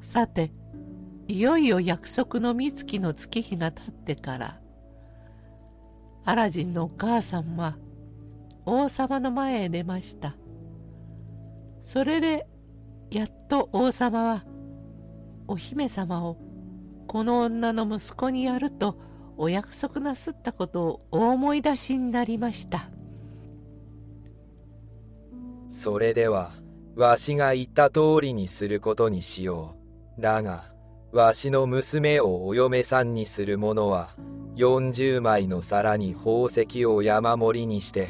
[0.00, 0.52] さて
[1.26, 4.60] いよいよ約束の三月の月日が経ってから
[6.24, 7.76] アラジンのお母さんは
[8.64, 10.34] 王様の前へ出ました。
[11.82, 12.46] それで
[13.10, 14.44] やっと王様は
[15.46, 16.38] お姫様を
[17.06, 18.98] この女の息子にやると
[19.36, 22.88] お約束なすったことをお思い出しになりました。
[25.68, 26.52] それでは
[26.96, 29.76] わしが言った通りにすることにしよ
[30.18, 30.22] う。
[30.22, 30.73] だが
[31.14, 34.10] わしの娘をお嫁さんにする者は
[34.56, 38.08] 40枚の皿に宝石を山盛りにして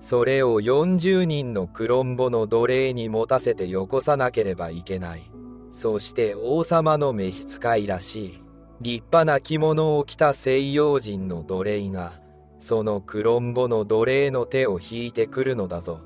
[0.00, 5.30] それを40人のクロンボの奴隷に持たせてよこさなければいけない。
[5.70, 8.42] そして王様の召使いらしい
[8.80, 12.14] 立派な着物を着た西洋人の奴隷が
[12.58, 16.00] そのクロンボの奴隷の手を引いてくるのだぞ。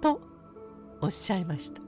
[0.00, 0.20] と
[1.00, 1.82] おっしゃいました。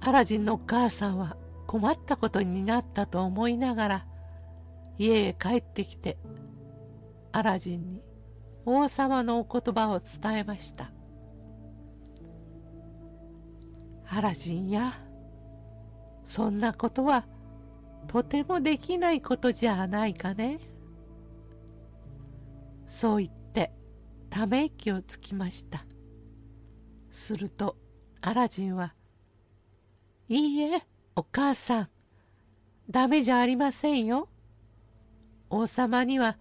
[0.00, 1.36] アラジンのお母さんは
[1.66, 4.06] 困ったことになったと思いながら
[4.98, 6.18] 家へ帰ってきて
[7.32, 8.02] アラジンに
[8.64, 10.90] 王様のお言葉を伝えました。
[14.08, 14.94] アラジンや
[16.24, 17.26] そんなことは
[18.08, 20.60] とてもできないことじゃないかね。
[22.86, 23.72] そう言って
[24.30, 25.84] ため息をつきました。
[27.10, 27.76] すると
[28.20, 28.94] アラジンは
[30.28, 30.82] 「いいえ
[31.18, 31.88] お母さん、
[32.90, 34.28] ダメじゃありませんよ。
[35.48, 36.36] 王様には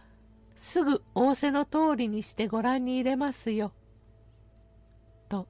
[0.57, 3.71] すぐ仰せの通りにしてご覧に入れますよ。
[5.29, 5.47] と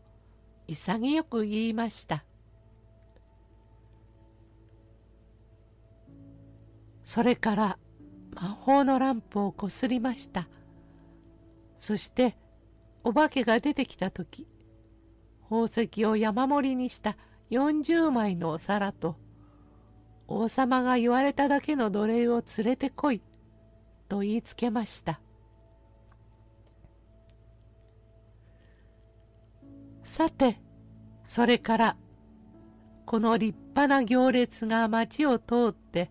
[0.67, 2.23] 潔く言いました。
[7.03, 7.80] それから
[8.36, 10.47] 魔法のランプをこすりました。
[11.80, 12.38] そして
[13.03, 14.47] お化けが出てきた時
[15.49, 17.17] 宝石を山盛りにした
[17.52, 19.16] 40枚のお皿と
[20.28, 23.22] 王様が言われただけの奴隷を連れてこい
[24.10, 25.20] と言いつけました。
[30.04, 30.60] さて
[31.24, 31.98] それから
[33.06, 36.10] この立派な行列が町を通って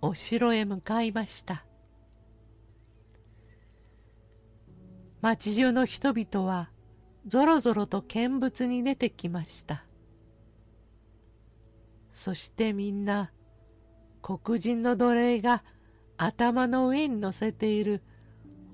[0.00, 1.64] お城へ向かいました。
[5.20, 6.70] 町中の人々は
[7.26, 9.87] ぞろぞろと見物に出てきました。
[12.18, 13.30] そしてみんな
[14.22, 15.62] 黒人の奴隷が
[16.16, 18.02] 頭の上に乗せている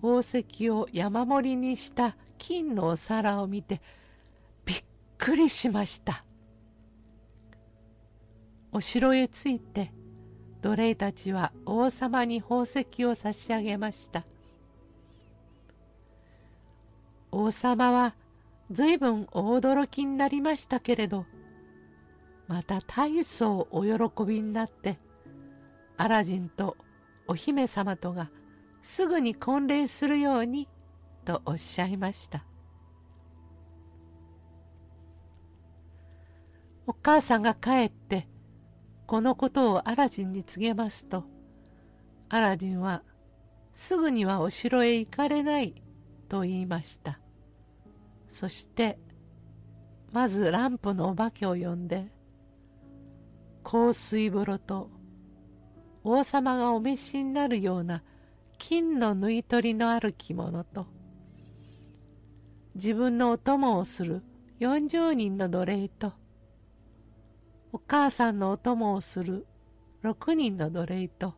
[0.01, 3.83] 宝石を山盛りにした金のお皿を見て
[4.65, 4.85] びっ
[5.19, 6.25] くりしました。
[8.73, 9.93] お城へ着いて
[10.63, 14.25] 奴隷たちは王様に宝石を差し上げました。
[17.31, 18.15] 王様は
[18.71, 21.27] 随分お驚きになりましたけれど
[22.47, 24.99] また大層お喜びになって
[25.97, 26.77] アラジンと
[27.27, 28.31] お姫様とが
[28.83, 30.69] すぐに婚礼するように
[31.25, 32.45] とおっしゃいました。
[36.87, 38.29] お母さんが帰って
[39.07, 41.25] このことをアラジンに告げますと
[42.29, 43.03] アラジンは
[43.75, 45.83] すぐにはお城へ行かれない
[46.29, 47.21] と言いました。
[48.29, 48.99] そして
[50.13, 52.13] まずランプのお化けを呼んで
[53.65, 54.91] 香水風呂と
[56.05, 58.03] 王様がお召しになるような
[58.59, 60.87] 金の縫い取りのある着物と
[62.75, 64.23] 自分のお供をする
[64.61, 66.13] 40人の奴隷と
[67.73, 69.47] お母さんのお供をする
[70.05, 71.35] 6人の奴隷と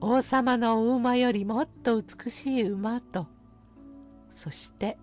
[0.00, 3.26] 王様のお馬よりもっと美しい馬と
[4.32, 4.96] そして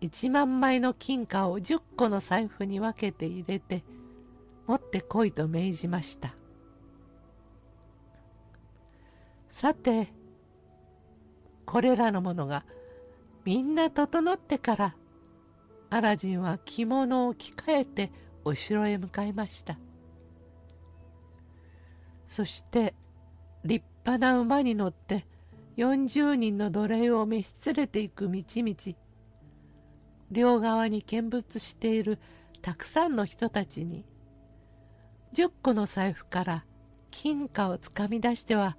[0.00, 3.82] 1万枚の金貨を10個の財布に分けて入れて
[4.68, 6.34] 持ってこいと命じました。
[9.48, 10.12] さて
[11.64, 12.64] これらのものが
[13.46, 14.94] みんな整ってから
[15.88, 18.12] アラジンは着物を着替えて
[18.44, 19.78] お城へ向かいました。
[22.26, 22.94] そして
[23.64, 25.26] 立派な馬に乗って
[25.78, 28.98] 40人の奴隷を召し連れていく道々
[30.30, 32.18] 両側に見物している
[32.60, 34.04] たくさんの人たちに
[35.34, 36.64] 10個の財布から
[37.10, 38.76] 金貨をつかみ出しては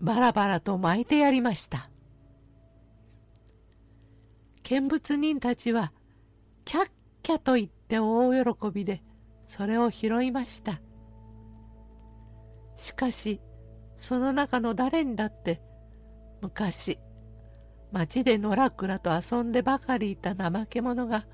[0.00, 1.90] バラバラと巻いてやりました。
[4.62, 5.92] 見物人たちは
[6.64, 6.88] キャッ
[7.22, 9.02] キャと言って大喜びで
[9.46, 10.80] それを拾いました。
[12.76, 13.40] しかし
[13.98, 15.60] その中の誰にだって
[16.40, 16.98] 昔
[17.90, 21.26] 町で野良倉と遊んでばかりいた怠け者が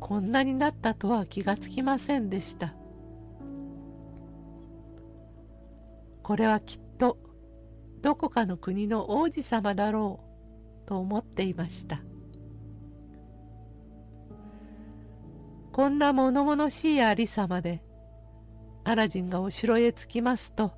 [0.00, 2.74] こんなになったとは気がつきませんでした。
[6.26, 7.18] これはきっと
[8.02, 10.18] どこかの国の王子様だろ
[10.84, 12.00] うと思っていました。
[15.70, 17.80] こんな物々しいありさまで
[18.82, 20.72] アラジンがお城へ着きますと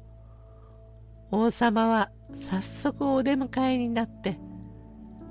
[1.30, 4.38] 王様は早速お出迎えになって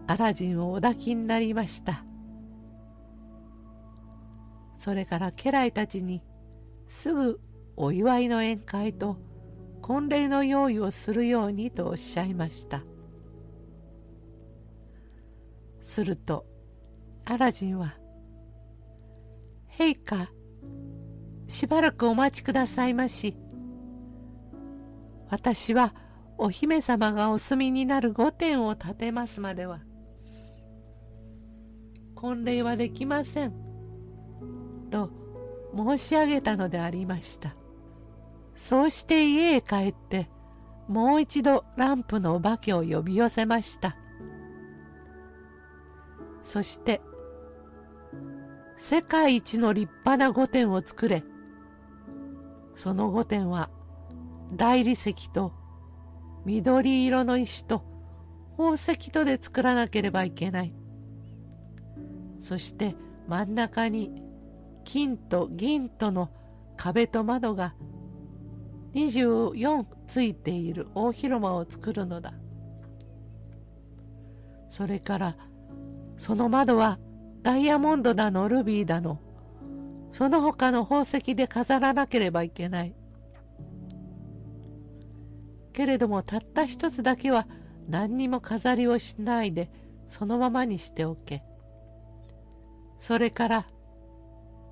[0.08, 2.04] アラジンをお抱きになりました。
[4.80, 6.24] それから家来たちに
[6.88, 7.40] すぐ
[7.76, 9.20] お祝いの宴会と
[9.88, 12.84] 婚礼の用意をするようにとおっしゃいました
[15.80, 16.46] すると
[17.24, 17.96] アラジンは
[19.72, 20.30] 「陛下
[21.48, 23.38] しばらくお待ちくださいまし
[25.30, 25.96] 私は
[26.38, 29.80] お姫様がお住みになる御殿を建てますまでは
[32.18, 33.54] 婚礼はできません。
[34.90, 35.12] と
[35.76, 37.56] 申し上げたのでありました。
[38.58, 40.28] そうして家へ帰って
[40.88, 43.96] もう一度ランプのお化けを呼び寄せました。
[46.44, 47.02] そして
[48.78, 51.24] 世界一の立派な御殿を作れ。
[52.76, 53.70] その御殿は
[54.56, 55.54] 大理石と
[56.46, 57.84] 緑色の石と
[58.58, 60.74] 宝石とで作らなければいけない。
[62.40, 62.96] そして
[63.28, 64.24] 真ん中に
[64.84, 66.32] 金と銀との
[66.78, 67.76] 壁と窓が
[68.98, 72.34] 24ついている大広間を作るのだ。
[74.70, 75.36] それから
[76.18, 76.98] その窓は
[77.44, 79.20] ダイヤモンドだのルビーだの。
[80.12, 82.96] その他の宝石で飾らなければいけない。
[85.74, 87.48] けれどもたった一つだけは
[87.88, 89.70] 何にも飾りをしないで
[90.10, 91.44] そのままにしておけ。
[93.00, 93.68] それから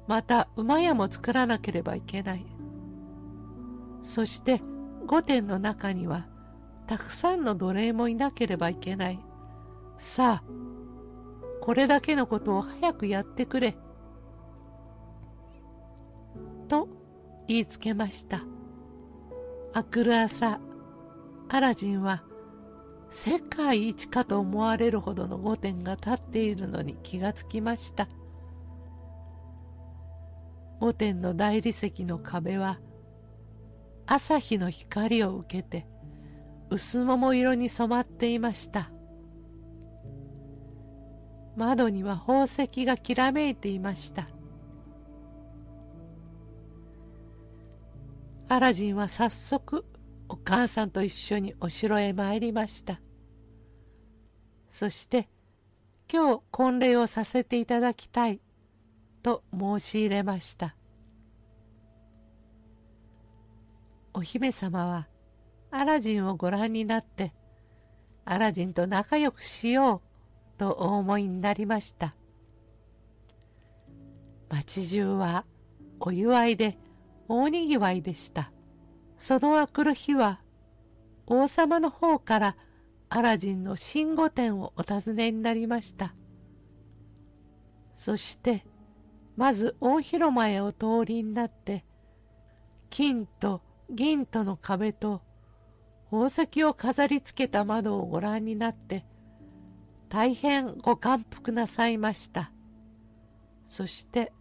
[0.07, 2.54] また馬屋も作らなければいけない。
[4.05, 4.61] そして
[5.07, 6.27] 御殿の中には
[6.85, 9.19] たくさんの奴隷もいなければいけない。
[9.97, 10.43] さあ
[11.59, 13.75] これだけのことを早くやってくれ。
[16.67, 16.87] と
[17.47, 18.43] 言いつけました。
[19.73, 20.59] あくる朝
[21.49, 22.23] アラジンは
[23.09, 28.07] 世界一かと思われるほどの御殿が建っているのに気がつきました。
[30.79, 32.79] 御殿の大理石の壁は
[34.07, 35.87] 朝日の光を受けて
[36.69, 38.91] 薄桃色に染まっていました。
[41.55, 44.27] 窓には宝石がきらめいていました。
[48.47, 49.85] アラジンは早速
[50.29, 52.99] お母さんと一緒にお城へ参りました。
[54.69, 55.29] そして
[56.11, 58.39] 今日婚礼をさせていただきたい
[59.23, 60.75] と申し入れました。
[64.17, 65.07] お姫様は
[65.71, 67.33] アラジンをご覧になって
[68.23, 70.01] アラジンと仲良くしよ
[70.55, 72.15] うとお思いになりました。
[74.47, 75.43] 町中は
[75.99, 76.77] お祝いで
[77.27, 78.53] 大にぎわいでした。
[79.19, 80.39] そのあくる日は
[81.27, 82.55] 王様の方から
[83.09, 86.15] アラジンの新御殿をお尋ねになりました。
[87.97, 88.65] そして
[89.35, 91.83] まず大広間へお通りになって
[92.89, 95.21] 金と銀との壁と
[96.11, 99.05] 宝石を飾りつけた窓をご覧になって
[100.09, 102.51] 大変ご感服なさいました。
[103.67, 104.31] そして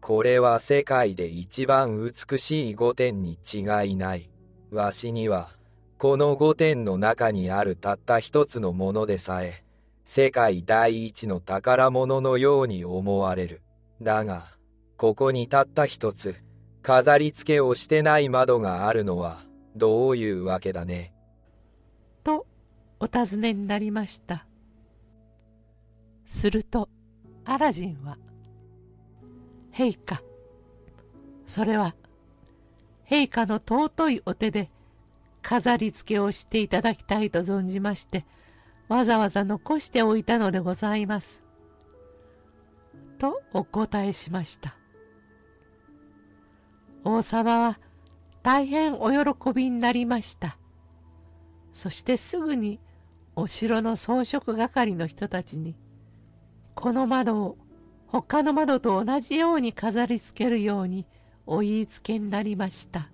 [0.00, 3.60] これは世界で一番美しい御殿に違
[3.92, 4.30] いない。
[4.70, 5.50] わしには
[5.96, 9.62] この御殿の中にあるたった一つのものでさえ
[10.04, 13.62] 世界第一の宝物のように思われる。
[14.00, 14.48] だが
[14.96, 16.34] ここにたった一つ
[16.82, 19.44] 飾り付けをしてない窓があるのは
[19.76, 21.12] どういうわけだね？
[22.24, 22.46] と
[22.98, 24.46] お尋ねになりました。
[26.26, 26.88] すると
[27.44, 28.18] アラジンは
[29.72, 30.22] 「陛下
[31.46, 31.94] それは
[33.08, 34.70] 陛下の尊いお手で
[35.42, 38.24] 飾り付けをしていただきたいと存じまして
[38.88, 41.42] わざわざ残しておいたのでございます」
[43.18, 44.81] とお答えしました。
[47.04, 47.78] 王様は
[48.42, 50.56] 大変お喜びになりました。
[51.72, 52.80] そしてすぐに
[53.34, 55.74] お城の装飾係の人たちに
[56.74, 57.56] この窓を
[58.06, 61.06] 他の窓と同じように飾りつけるように
[61.46, 63.10] お言いつけになりました。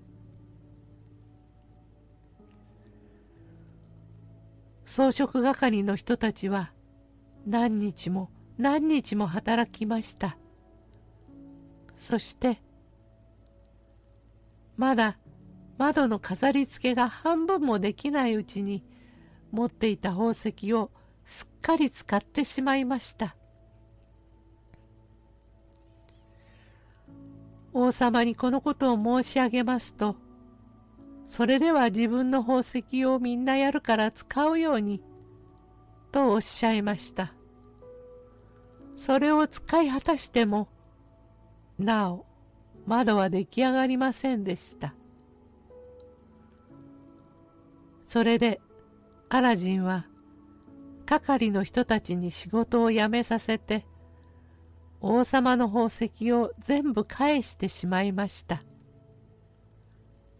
[4.84, 6.72] 装飾係の人たちは
[7.47, 10.36] 何日も何日も働きました。
[11.95, 12.61] そして
[14.79, 15.18] まだ
[15.76, 18.83] 窓の飾り付けが半分もできないうちに
[19.51, 20.91] 持っていた宝石を
[21.26, 23.37] すっかり使ってしまいました。
[27.74, 30.16] 王様にこのことを申し上げますと
[31.26, 35.03] それでは自分の宝石をみんなやるから使うように
[36.11, 37.35] とおっしゃいました。
[38.97, 40.68] それを使い果たしても
[41.79, 42.26] なお
[42.89, 44.95] 窓は出来上がりませんでした。
[48.07, 48.62] それで
[49.28, 50.07] アラジンは
[51.05, 53.84] 係の人たちに仕事を辞めさせて
[55.03, 58.62] 王様の宝石を全部返してしまいました。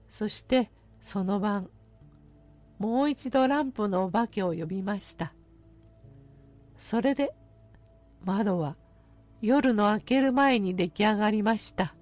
[0.09, 0.70] そして
[1.03, 1.68] その晩
[2.78, 5.34] もう一度ランプのお化けを呼びました。
[6.78, 7.34] それで
[8.24, 8.76] 窓は
[9.42, 11.94] 夜の明ける前に出来上がりました。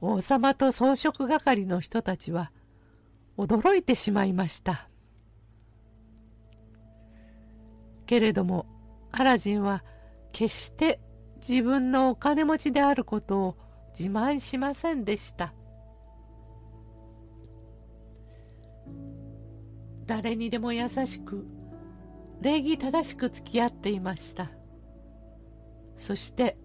[0.00, 2.52] 王様と装飾係の人たちは
[3.36, 4.88] 驚いてしまいました。
[8.06, 8.66] けれども
[9.12, 9.84] アラジンは
[10.32, 11.00] 決して
[11.46, 13.56] 自分のお金持ちであることを
[13.98, 15.52] 自慢しませんでした。
[20.06, 21.46] 誰にでも優しく
[22.40, 24.50] 礼儀正しく付き合っていました。
[25.96, 26.56] そして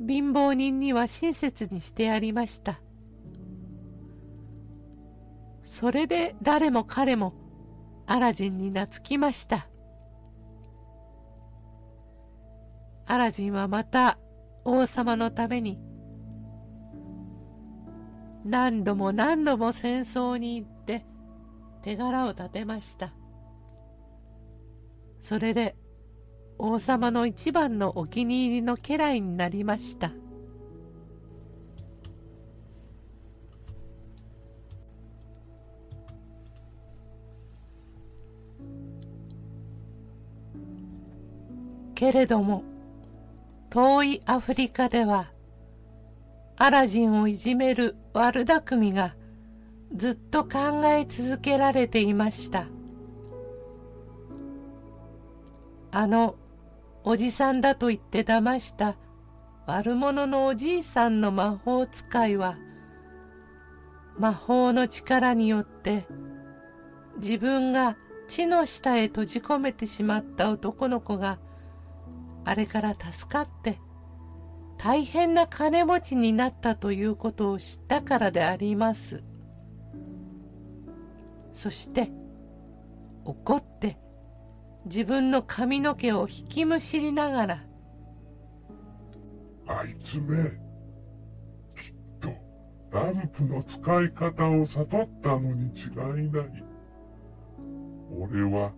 [0.00, 2.80] 貧乏人には親切にしてやりました。
[5.62, 7.34] それで誰も彼も
[8.06, 9.68] アラジンに懐きました。
[13.06, 14.18] アラジンはまた
[14.64, 15.78] 王様のために
[18.44, 21.06] 何度も何度も戦争に行って
[21.82, 23.14] 手柄を立てました。
[25.20, 25.76] それで
[26.58, 30.12] 王様の一番のお気に入りの家来になりました。
[41.94, 42.64] けれども
[43.70, 45.30] 遠いアフリカでは
[46.56, 49.14] アラジンをいじめる悪巧みが
[49.94, 52.66] ずっと考え続けられていました。
[55.90, 56.34] あの
[57.04, 58.96] おじさんだと言って騙した
[59.66, 62.56] 悪者のおじいさんの魔法使いは
[64.18, 66.06] 魔法の力によって
[67.18, 67.96] 自分が
[68.26, 71.38] 地の下へ閉じ込めてしまった男の子が
[72.44, 73.78] あれから助かって
[74.78, 79.22] 大変な金持ちになったということを知ったからであります。
[81.52, 82.10] そして
[83.24, 83.96] 怒って
[84.86, 87.64] 自分の髪の毛を引きむしりながら
[89.66, 90.36] あいつめ、
[91.74, 92.28] きっと
[92.90, 96.64] ランプの使い方を悟ったのに違いない。
[98.16, 98.72] 俺は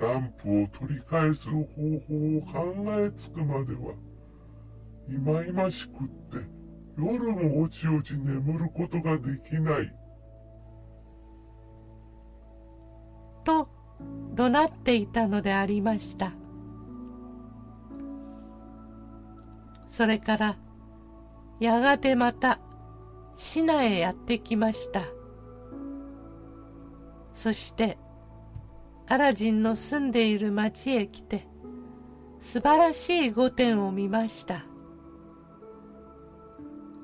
[0.00, 1.66] ランプを取り返す方法を
[2.42, 3.94] 考えつくまでは、
[5.08, 6.44] いまいましくって
[6.98, 9.94] 夜もおちおち眠ることができない。
[14.34, 16.32] 怒鳴っていたのでありました。
[19.88, 20.58] それから
[21.58, 22.60] やがてまた
[23.34, 25.02] シナへやってきました。
[27.32, 27.98] そして
[29.08, 31.46] アラジンの住んでいる町へ来て
[32.40, 34.64] 素晴らしい御殿を見ました。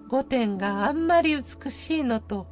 [0.09, 2.47] 御殿があんまり美しいのと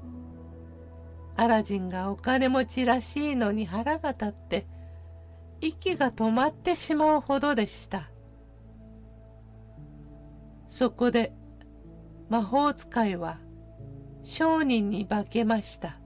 [1.40, 4.66] アラジンがお金持ちらしいのに腹が立って
[5.62, 8.10] 息が止まってしまうほどでした
[10.68, 11.32] そこで
[12.28, 13.38] 魔法使いは
[14.22, 15.98] 商人に化けました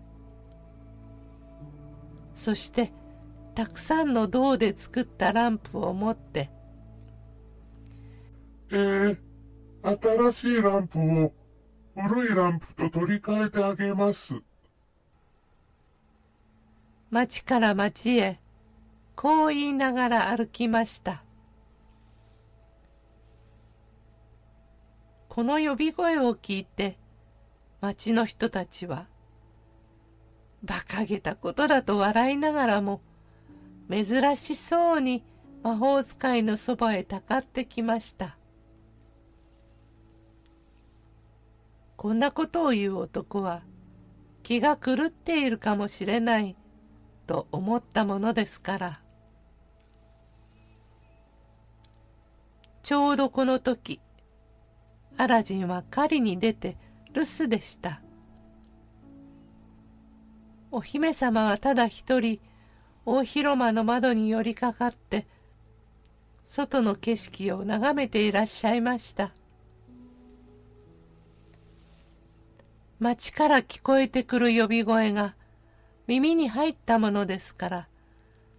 [2.37, 2.93] そして
[3.57, 6.49] たくさんの銅で作ったランプを持って
[8.70, 9.18] えー、
[9.82, 11.32] 新しいランプを
[12.01, 14.41] 古いランプと取り替えてあげます。
[17.15, 18.41] 町から町へ
[19.15, 21.23] こう言いながら歩きました。
[25.29, 26.99] この呼び声を聞いて
[27.81, 29.07] 町の人たちは
[30.65, 33.01] 馬鹿げたことだと笑いながらも
[33.89, 35.23] 珍しそうに
[35.62, 38.37] 魔法使いのそばへたかってきました。
[41.97, 43.62] こんなことを言う男は
[44.43, 46.57] 気が狂っているかもしれない
[47.27, 49.01] と思ったものですから。
[52.83, 54.01] ちょうどこの時
[55.16, 56.77] アラジンは狩りに出て
[57.12, 58.01] 留守でした。
[60.70, 62.41] お姫様はただ一人
[63.07, 65.27] 大広間の窓に寄りかかって
[66.45, 69.33] 外の景色を眺めていらっしゃいました。
[72.99, 75.35] 町から聞こえてくる呼び声が
[76.07, 77.88] 耳に入ったものですから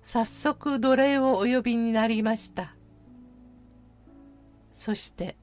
[0.03, 2.75] 早速奴隷をお呼びになりました。
[4.71, 5.37] そして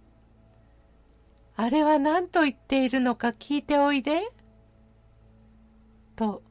[1.56, 4.30] 「あれは何と言っているのか聞いておいで」
[6.16, 6.42] と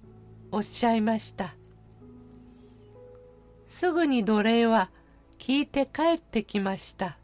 [0.52, 1.56] おっしゃいました。
[3.68, 4.90] すぐに奴隷は
[5.38, 7.18] 聞いて帰ってきました。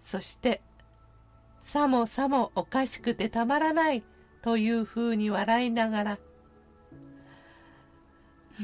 [0.00, 0.60] そして
[1.60, 4.02] さもさもおかしくてたまらない
[4.42, 6.18] というふうに笑いながら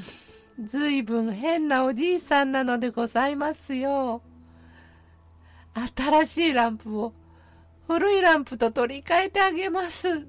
[0.59, 4.23] ずいぶん変なおじいさんなのでございますよ。
[5.97, 7.13] 新しいランプを
[7.87, 10.27] 古いランプと取り替えてあげます。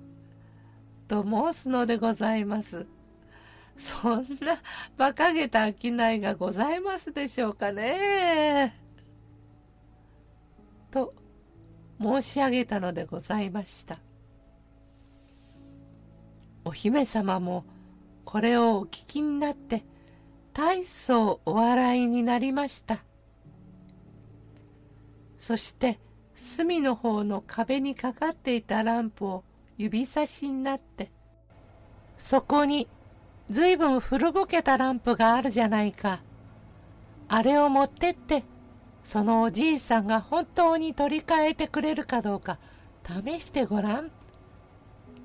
[1.07, 2.85] と申すのでございます。
[3.77, 4.61] そんな
[4.97, 8.75] 馬鹿げた商いがございますでしょうかね。
[10.91, 11.13] と
[12.01, 13.99] 申し上げたのでございました。
[16.65, 17.63] お姫様も
[18.27, 19.85] これをお聞きになって
[20.53, 22.99] 大層お笑いになりました。
[25.37, 25.97] そして
[26.35, 29.45] 隅の方の壁にかかっていたランプを
[29.77, 31.09] 指差しになって
[32.17, 32.89] そこに
[33.49, 36.19] ずいぶん古ぼけたランプがあるじゃないか。
[37.29, 38.43] あれを持ってって
[39.05, 42.59] そのおじいさんが本当に取り替えてくれるかどうか
[43.05, 44.11] 試してごらん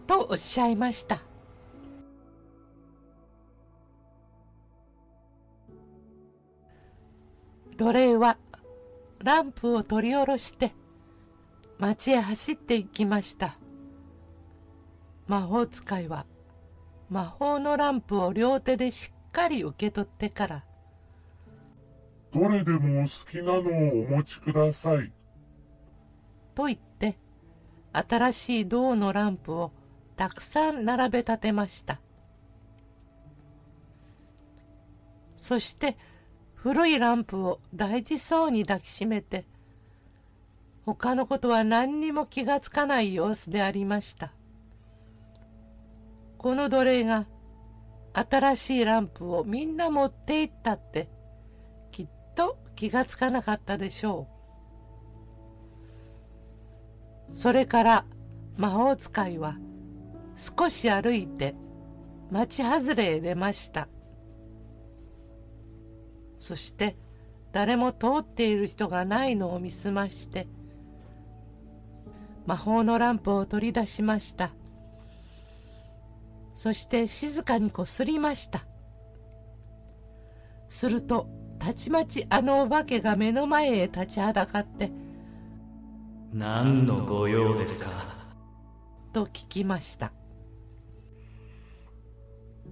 [0.07, 1.32] とおっしゃいました。
[7.77, 8.39] 奴隷は
[9.25, 10.73] ランプを取り下ろして
[11.79, 13.59] 町へ走って行きました。
[15.27, 16.27] 魔法使いは
[17.09, 20.65] 魔法のランプを両手でしっかり受け取ってから
[22.33, 25.13] どれでもお好きなのをお持ちください。
[26.55, 27.19] と言って
[27.93, 29.73] 新しい銅のランプを
[30.17, 32.01] たくさん並べ立てました。
[35.37, 35.97] そして
[36.63, 39.45] 古いランプを大事そうに抱きしめて
[40.87, 44.33] 他のことは何にも気がつかない様子でありました。
[46.39, 47.27] この奴隷が
[48.15, 51.09] 新しいランプをみんな持っていったって
[51.91, 54.29] きっと気がつかなかったでしょ
[57.33, 57.37] う。
[57.37, 58.05] それから
[58.57, 59.57] 魔法使いは
[60.37, 61.57] 少し歩いて
[62.31, 63.89] 町外れへ出ました。
[66.43, 66.97] そして
[67.53, 70.49] 誰も通っている人がないのを見すまして
[72.47, 74.51] 魔法のランプを取り出しました。
[76.57, 78.67] そして静かにこすりました。
[80.69, 81.29] すると
[81.61, 84.91] たちまちあのお化けが目の前へ立ちはだかって
[86.35, 87.91] 「何の御用ですか?」
[89.15, 90.13] と聞きました。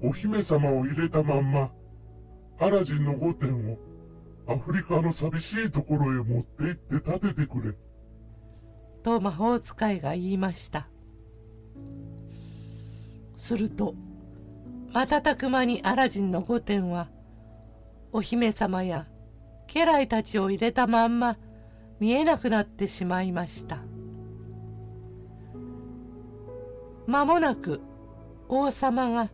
[0.02, 1.70] お姫様を入れたまんま
[2.60, 3.78] アラジンの御殿を
[4.46, 7.74] アフリカの寂しいところへ持って行って建ててくれ。
[9.02, 10.86] と魔法使いが言いました。
[13.36, 13.94] すると
[14.92, 17.08] 瞬く間にアラジンの御殿は
[18.12, 19.06] お姫様や
[19.66, 21.38] 家来たちを入れたまんま
[21.98, 23.78] 見えなくなってしまいました
[27.06, 27.80] 間もなく
[28.48, 29.30] 王様が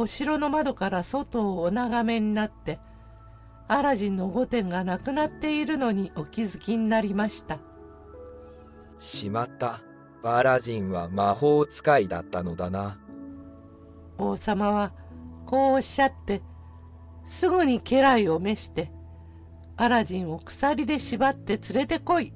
[0.00, 2.78] お城の窓から外をお眺めになって
[3.66, 7.58] アラジンの御殿がなくなっているのにお気づきになりました。
[8.96, 9.80] しまった。
[10.22, 12.96] アラジンは魔法使いだったのだな。
[14.18, 14.92] 王様は
[15.46, 16.42] こうおっしゃって
[17.24, 18.92] すぐに家来を召して
[19.76, 22.32] アラジンを鎖で縛って連れてこい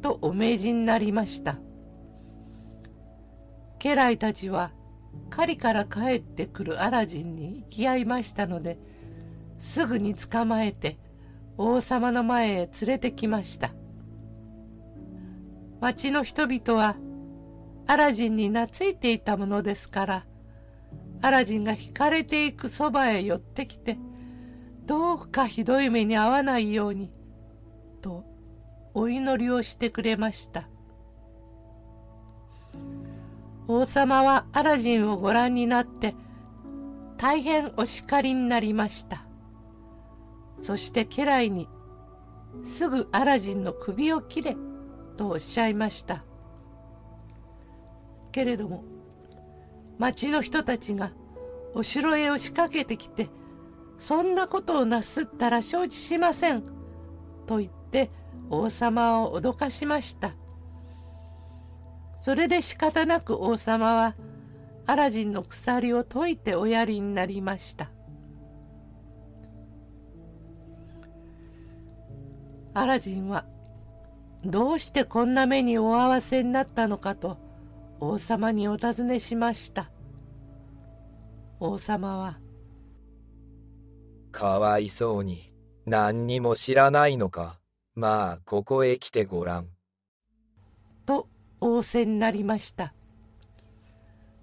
[0.00, 1.58] とお命じになりました。
[3.80, 4.70] 家来たちは
[5.30, 8.78] 狩りから帰ってくるアラジンに行き合いましたので
[9.58, 10.98] すぐに捕まえて
[11.56, 13.72] 王様の前へ連れてきました。
[15.80, 16.96] 町の人々は
[17.86, 20.26] アラジンに懐いていたものですから
[21.22, 23.98] アラジンが惹かれていくそばへ寄ってきて
[24.86, 27.10] どうかひどい目に遭わないように
[28.02, 28.24] と
[28.94, 30.69] お祈りをしてくれました。
[33.72, 36.16] 王様はアラジンをご覧になって
[37.18, 39.24] 大変お叱りになりました。
[40.60, 41.68] そして家来に
[42.64, 44.56] すぐアラジンの首を切れ
[45.16, 46.24] とおっしゃいました。
[48.32, 48.82] けれども
[49.98, 51.12] 町の人たちが
[51.72, 53.28] お城へ押しかけてきて
[53.98, 56.64] そんなことをなすったら承知しません
[57.46, 58.10] と言って
[58.48, 60.34] 王様を脅かしました。
[62.20, 64.14] それで仕方なく王様は
[64.86, 67.90] アラジンの鎖を解いておやりになりました。
[72.74, 73.46] アラジンは
[74.44, 77.38] どうしてこんな目にお合わせになったのかと
[78.00, 79.90] 王様にお尋ねしました。
[81.58, 82.38] 王様は
[84.30, 85.52] 「かわいそうに
[85.86, 87.58] 何にも知らないのか。
[87.94, 89.68] まあここへ来てごらん」
[91.60, 92.92] 仰せになりました。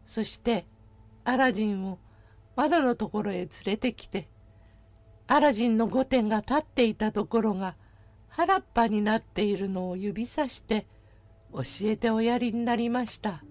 [0.06, 0.66] そして
[1.26, 2.00] アラジンを
[2.56, 4.30] 窓のところへ連れてきて
[5.28, 7.76] アラジンの御殿が立っていたところが
[8.30, 10.88] 原っぱになっているのを指さして
[11.52, 13.44] 教えておやりになりました。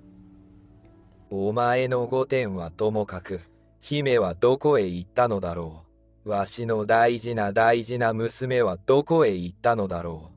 [1.29, 3.41] お前の御殿はともかく
[3.81, 5.83] 姫はどこへ行ったのだろ
[6.25, 6.31] う。
[6.31, 10.31] わしの大事な大事な娘はどこへ行ったのだろ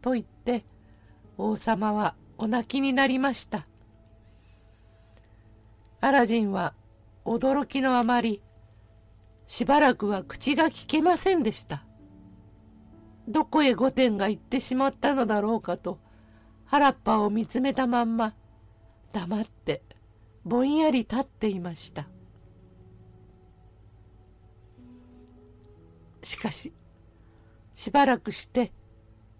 [0.00, 0.02] う。
[0.02, 0.64] と言って
[1.36, 3.66] 王様はお泣きになりました。
[6.00, 6.74] アラジンは
[7.24, 8.42] 驚きのあまり
[9.46, 11.84] しばらくは口が聞けませんでした。
[13.26, 15.98] どこへ御殿が行ってしまったのだろうかと
[16.66, 18.34] 原っぱを見つめたまんま
[19.12, 19.82] 黙って
[20.44, 22.06] ぼんやり立っていました。
[26.22, 26.72] しかし
[27.74, 28.72] しばらくして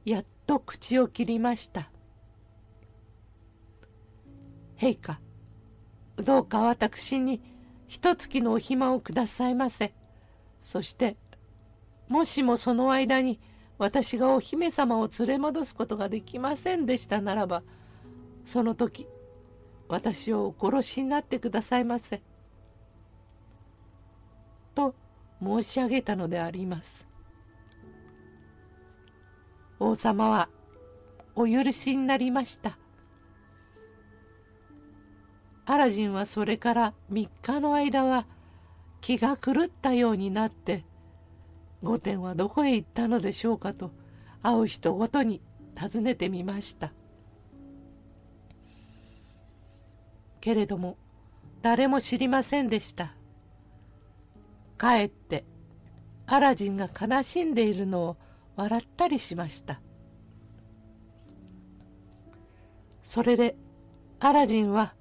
[0.05, 1.91] やっと口を切りました
[4.79, 5.21] 陛下
[6.17, 7.41] どうか私に
[7.87, 9.93] 一月のお暇をくださいませ
[10.61, 11.17] そして
[12.09, 13.41] もしもその間に
[13.79, 17.63] 私がお姫様を連れ戻すことができませんでしたならば
[18.45, 19.09] その時
[19.89, 22.23] 私をお殺しになってくださいませ。
[24.75, 24.95] と
[25.43, 27.07] 申し上げたのであります。
[29.85, 30.49] 王様は
[31.35, 32.79] お許しになりました。
[35.67, 38.27] アラジンはそれから3日の間は
[39.01, 40.85] 気が狂ったようになって
[41.83, 43.91] 御殿はどこへ行ったのでしょうかと
[44.43, 45.41] 会う人ごとに
[45.75, 46.93] 尋ねてみました
[50.41, 50.99] けれども
[51.63, 53.15] 誰も知りませんでした
[54.77, 55.45] かえって
[56.27, 58.17] アラジンが悲しんでいるのを
[58.57, 59.81] 笑ったりしました。
[63.03, 63.57] それで
[64.21, 64.95] アラジンは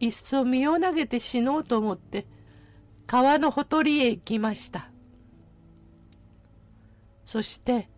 [0.00, 2.26] いっそ身を投げて死のうと思って
[3.06, 4.90] 川のほとりへ行きました。
[7.24, 7.88] そして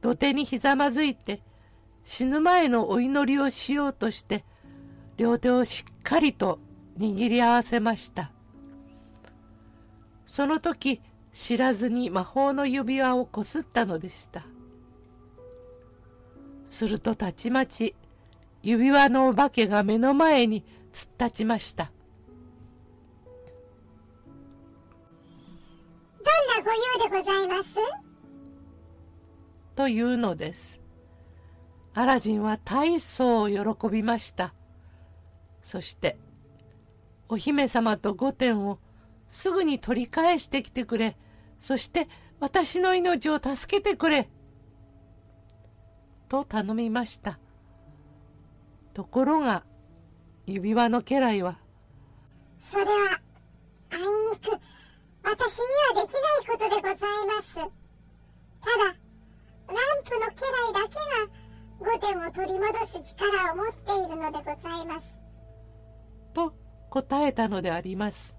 [0.00, 1.42] 土手にひざまずいて
[2.04, 4.44] 死ぬ前のお祈りをしようとして
[5.16, 6.58] 両手をしっかりと
[6.98, 8.30] 握り合わせました。
[10.26, 11.00] その時
[11.34, 14.46] 知らずに魔法の指輪をこすったのでした
[16.70, 17.94] するとたちまち
[18.62, 21.90] 指輪のお化けが目の前に突っ立ちました
[26.18, 27.78] どんなご用でございます？
[29.76, 30.80] というのです。
[31.94, 33.58] アラジンは大層喜
[33.90, 34.54] びました。
[35.62, 36.16] そして、
[37.28, 38.78] お姫様と御殿を
[39.28, 41.16] すぐに取り返してきてくれ。
[41.64, 42.08] そして
[42.40, 44.28] 私の命を助けてくれ。
[46.28, 47.38] と頼みました。
[48.92, 49.64] ところが、
[50.44, 51.58] 指輪の家来は、
[52.60, 52.90] それは、
[53.92, 54.06] あいに
[54.40, 54.50] く、
[55.22, 55.64] 私に
[55.96, 56.98] はできないことでござい
[57.34, 57.54] ます。
[57.54, 57.70] ただ、
[58.84, 61.32] ランプの家来だけが、
[61.78, 65.18] 御殿を取り戻す力を持っているのでございます。
[66.34, 66.52] と
[66.90, 68.33] 答えたのであります。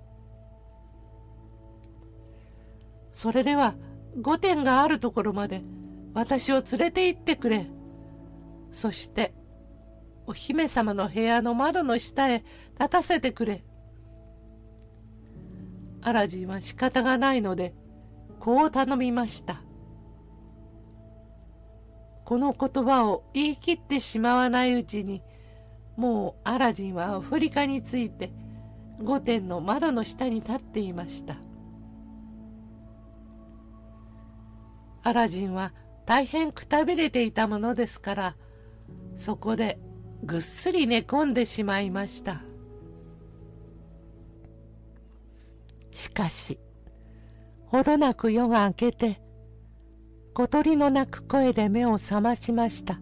[3.16, 3.76] それでは、
[4.22, 5.63] 御殿があるところまで、
[6.13, 7.66] 私を連れて行ってくれ。
[8.74, 9.34] そして、
[10.28, 12.43] お姫様の部屋の窓の下へ
[12.78, 13.63] 立たせてくれ。
[16.01, 17.74] アラジンは仕方がないので、
[18.41, 19.61] こう頼みました。
[22.26, 25.22] この言葉を言い切ってしまわないうちに、
[25.95, 28.34] もうアラジンはアフリカについて、
[29.01, 31.45] 御殿の窓の下に立っていました。
[35.06, 35.72] アラジンは
[36.08, 38.36] 大変くたびれていたものですから、
[39.16, 39.78] そこで
[40.24, 42.41] ぐっすり寝込んでしまいました。
[45.91, 46.60] しかし、
[47.68, 49.22] ほどなく夜が明けて、
[50.34, 52.99] 小鳥の鳴く声で目を覚ましました。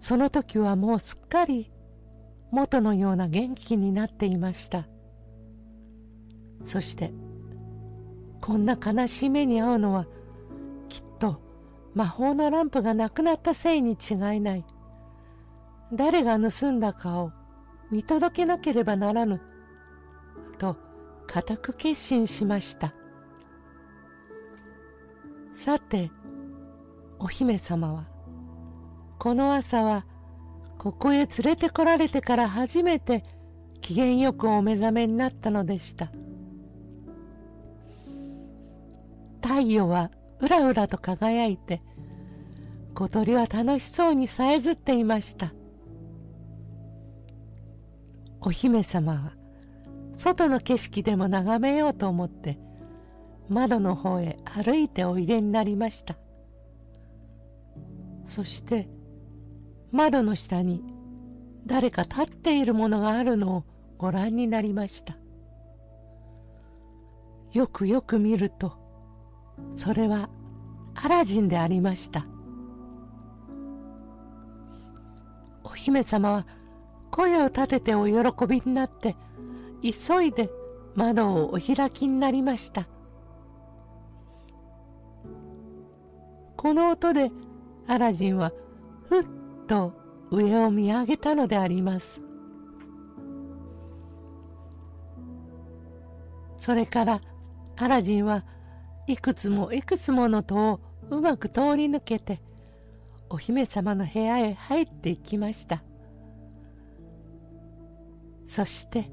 [0.00, 1.70] その時はもうすっかり
[2.50, 4.88] 元のような元気になっていました。
[6.66, 7.12] そして、
[8.44, 10.06] こんな悲しい目に遭うのは、
[10.90, 11.40] きっと
[11.94, 14.66] 魔法のランプがなくなったせいに違いない。
[15.94, 17.32] 誰が盗んだかを
[17.90, 19.40] 見届けなければならぬ。
[20.58, 20.76] と
[21.26, 22.92] 固く決心しました。
[25.54, 26.10] さて、
[27.18, 28.04] お姫様は、
[29.18, 30.04] この朝は
[30.76, 33.24] ここへ連れてこられてから初めて
[33.80, 36.12] 機嫌よくお目覚めになったのでした。
[39.46, 41.82] 太陽はうらうらと輝いて、
[42.94, 45.52] 小鳥は楽しそうにさえずっていました。
[48.46, 49.32] お姫様は
[50.18, 52.58] 外の景色でも眺めようと思って
[53.48, 56.16] 窓の方へ歩いておいでになりました
[58.26, 58.86] そして
[59.92, 60.82] 窓の下に
[61.66, 63.64] 誰か立っているものがあるのを
[63.96, 65.16] ご覧になりました
[67.52, 68.83] よくよく見ると
[69.76, 70.28] それは
[70.94, 72.26] アラジンでありました。
[75.62, 76.46] お姫様は
[77.10, 79.16] 声を立ててお喜びになって
[79.82, 80.50] 急いで
[80.94, 82.86] 窓をお開きになりました。
[86.56, 87.30] この音で
[87.86, 88.52] アラジンは
[89.08, 89.24] ふっ
[89.66, 89.92] と
[90.30, 92.20] 上を見上げたのであります。
[96.56, 97.20] それから
[97.76, 98.44] アラジンは
[99.06, 100.80] いくつもいくつもの戸を
[101.10, 102.40] うまく通り抜けて
[103.28, 105.82] お姫様の部屋へ入っていきました。
[108.46, 109.10] そして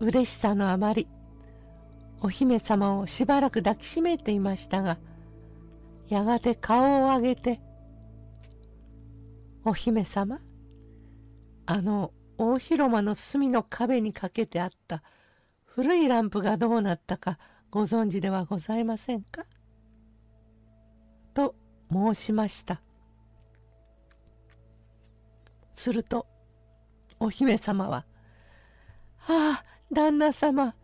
[0.00, 1.06] 嬉しさのあまり
[2.20, 4.98] お姫様をしばらく抱きしめていましたが
[6.08, 7.60] やがて顔を上げて
[9.64, 10.40] 「お姫様
[11.66, 15.02] あの大広間の隅の壁にかけてあった
[15.64, 17.38] 古いランプがどうなったか
[17.70, 19.46] ご存知ではございませんか?」
[21.34, 21.54] と
[21.90, 22.80] 申しました
[25.74, 26.26] すると
[27.18, 28.04] お姫様は
[29.28, 30.74] 「ああ旦那様、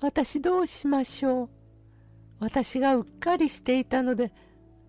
[0.00, 1.48] 私どうしましょう？
[2.40, 4.32] 私がうっかりしていたので、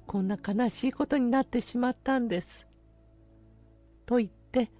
[0.07, 2.65] こんな悲しいことになってしまったんです。
[4.07, 4.71] と言って、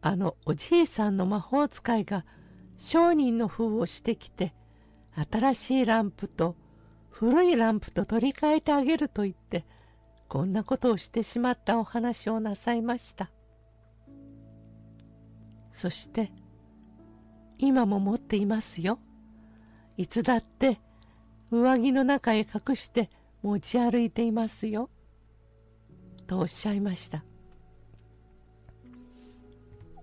[0.00, 2.26] あのおじいさんの魔法使いが
[2.76, 4.52] 商人の封をしてきて、
[5.28, 6.56] 新しいランプと
[7.10, 9.66] 古いランプと取り替えてあげると言って、
[10.28, 13.30] こんなことをしてしまったお話をなさいました。
[15.72, 16.32] そして、
[17.58, 18.98] 今も持っていますよ。
[19.98, 20.80] いつだって
[21.50, 23.10] 上着の中へ隠して
[23.42, 24.88] 持ち歩いていますよ。
[26.26, 27.24] とおっしゃいました。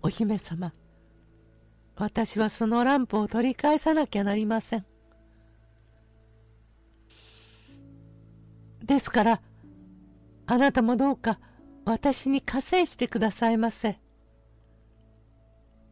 [0.03, 0.73] お姫様、
[1.95, 4.85] 私はそのランプを取り返さなきゃなりません。
[8.87, 9.41] ですから、
[10.45, 11.39] あなたもどうか
[11.85, 13.99] 私に加勢してくださいませ。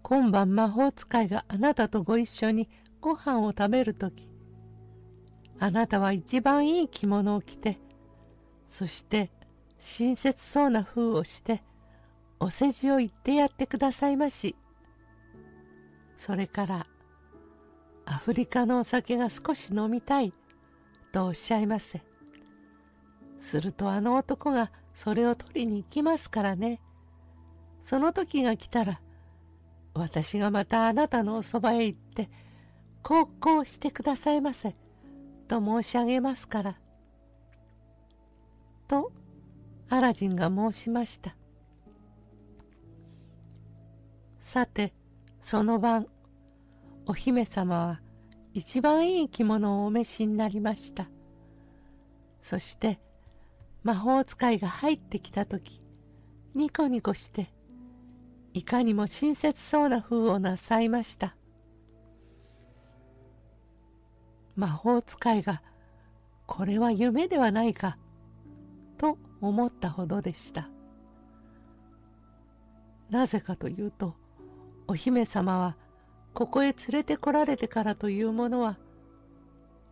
[0.01, 2.69] 今晩魔法使いがあなたとご一緒に
[3.01, 4.30] ご飯を食べるとき、
[5.59, 7.80] あなたは一番いい着物を着て、
[8.69, 9.31] そして
[9.80, 11.63] 親切そうな風をして、
[12.39, 14.55] お世辞を言ってやってくださいまし。
[16.17, 16.88] それから
[18.05, 20.34] アフリカのお酒が少し飲みたい
[21.11, 22.01] とおっしゃいませ
[23.45, 26.81] するとあの男がそれを取りに行きますからね。
[27.84, 28.99] その時が来たら
[29.93, 32.30] 私がまたあなたのおそばへ行って
[33.03, 34.76] こうこうしてくださいませ
[35.47, 36.80] と申し上げますから。
[38.88, 39.11] と
[39.89, 41.35] アラジンが申しました。
[44.39, 44.91] さて
[45.41, 46.07] その晩
[47.05, 48.01] お姫様は
[48.53, 51.07] 一番いい着物をお召しになりました。
[52.41, 52.99] そして
[53.86, 55.80] 魔法使いが入ってきた時
[56.56, 57.53] ニコニコして
[58.52, 61.36] いかにも親切そうな風をなさいました。
[64.56, 65.62] 魔法使いが
[66.48, 67.99] これは夢ではないか
[68.98, 70.68] と思ったほどでした。
[73.12, 74.16] なぜかというと
[74.88, 75.78] お姫様は
[76.34, 78.80] ここへ連れてこられてからというものは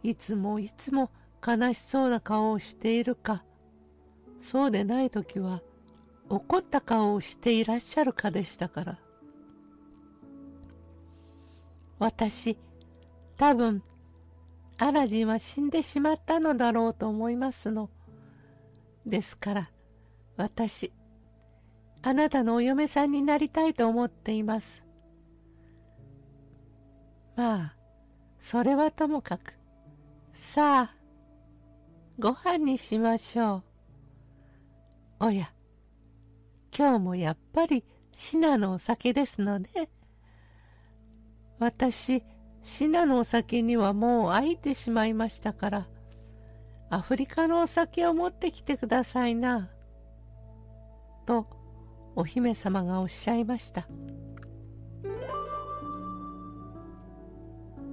[0.01, 1.11] いつもいつも
[1.45, 3.43] 悲しそうな顔をしているか
[4.43, 5.61] そうでない時は
[6.27, 8.99] 怒った顔をしていらっしゃるかでしたから
[11.97, 12.57] 私
[13.37, 13.81] 多分
[14.77, 17.89] アラジンは死んでしまったのだろうと思いますの。
[19.05, 19.71] ですから
[20.35, 20.91] 私
[22.01, 24.83] あなたのお嫁さんになりたいと思っています。
[27.37, 27.75] まあ
[28.41, 29.53] それはともかく
[30.33, 30.95] さあ
[32.19, 33.72] ご飯にしましょう。
[35.25, 35.53] おや
[36.77, 39.69] 今日もやっぱりシナのお酒ですのね。
[41.59, 42.21] 私
[42.61, 45.87] シナのお酒にはもう飽いてしまいましたから、
[46.89, 49.69] アフリカのお酒を持ってきてくださいな。
[51.25, 51.47] と、
[52.17, 53.87] お姫様がおっしゃいました。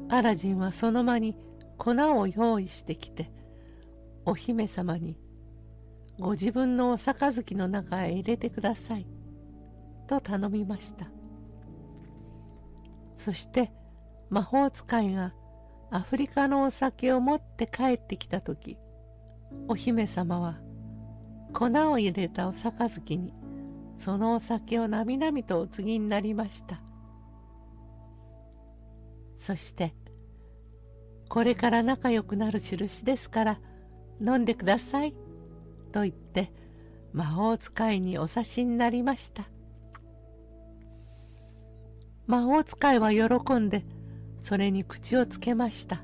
[0.09, 1.37] アラジンはその間に
[1.79, 3.31] 粉を用意してきて、
[4.25, 5.17] お姫様に、
[6.21, 9.07] ご自分のお杯の中へ入れてください。
[10.07, 11.11] と頼みました。
[13.17, 13.73] そして、
[14.31, 15.35] 魔法使いが
[15.91, 18.79] アフリカのお酒を持って帰ってきた時
[19.67, 20.61] お姫様は
[21.53, 23.35] 粉を入れたお杯に
[23.99, 26.81] そのお酒をなみなみとお継ぎになりました
[29.39, 29.95] そして
[31.29, 33.61] これから仲良くなる印ですから
[34.21, 35.15] 飲んでください
[35.91, 36.53] と言って
[37.13, 39.49] 魔法使いにお差しになりました。
[42.27, 43.85] 魔法使いは喜んで
[44.41, 46.03] それに口をつけました。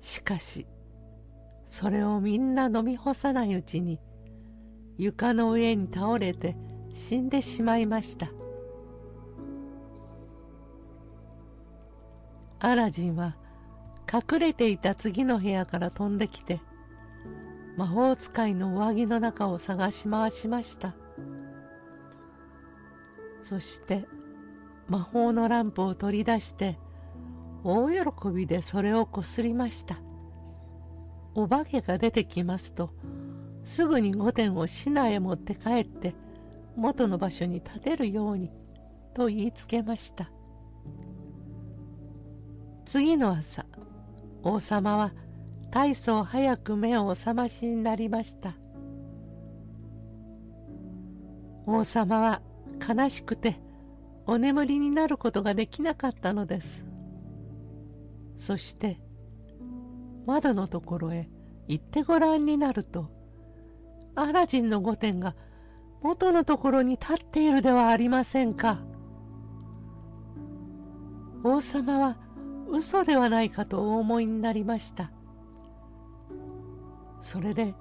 [0.00, 0.66] しかし
[1.68, 4.00] それをみんな飲み干さないうちに
[4.98, 6.56] 床の上に倒れて
[6.92, 8.30] 死んでしまいました。
[12.58, 13.36] アラジンは
[14.12, 16.60] 隠れていた次の部屋から飛んできて
[17.76, 20.94] 魔法使いの上着の中を探し回しました。
[23.42, 24.04] そして
[24.88, 26.78] 魔法のランプを取り出して
[27.64, 27.96] 大喜
[28.34, 29.98] びでそれをこすりました。
[31.34, 32.90] お化けが出てきますと
[33.64, 36.14] すぐに御殿を市内へ持って帰って
[36.76, 38.50] 元の場所に立てるように
[39.14, 40.30] と言いつけました。
[42.84, 43.64] 次の朝
[44.42, 45.12] 王様は
[45.70, 48.54] 大層早く目をお覚ましになりました。
[51.66, 52.42] 王様は
[52.86, 53.60] 悲しくて
[54.26, 56.84] お眠りになることができなかったのです。
[58.36, 59.00] そして
[60.26, 61.28] 窓のところへ
[61.68, 63.10] 行ってごらんになると
[64.14, 65.36] アラジンの御殿が
[66.02, 68.80] 元のところに立っているではありませんか。
[71.44, 72.18] 王様は
[72.72, 75.12] 嘘ではないかとお思いになりました。
[77.20, 77.74] それで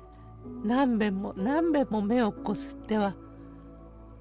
[0.64, 3.16] 何べんも何べんも目をこすっては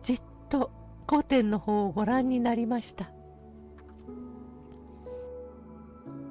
[0.02, 0.70] じっと
[1.09, 3.10] 御殿の方をご覧になりました。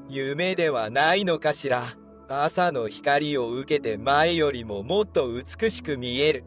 [0.07, 1.83] 夢ではないのかしら。
[2.31, 6.43] 朝の光を受けて前よりももっと美しく見える。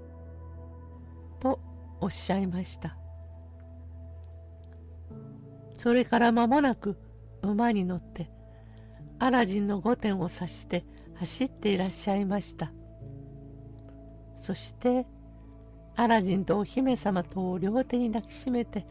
[1.40, 1.58] と
[2.00, 2.96] おっしゃいました。
[5.76, 6.96] それから間もなく
[7.50, 8.30] 馬に乗って
[9.18, 12.72] アラジンの御殿を指して走っていらっしゃいました。
[14.40, 15.06] そして
[15.94, 18.86] アラジンとお姫様とを両手に抱きしめて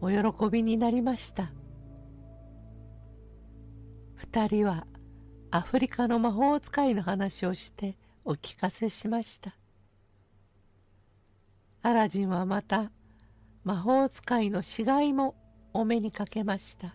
[0.00, 1.52] お喜びになりました。
[4.14, 4.86] 二人は
[5.50, 9.56] アフリカの魔法使いの話をしてお聞かせしました。
[11.82, 12.90] アラジンはまた
[13.64, 15.34] 魔法使いの死骸も
[15.72, 16.94] お目にかけました。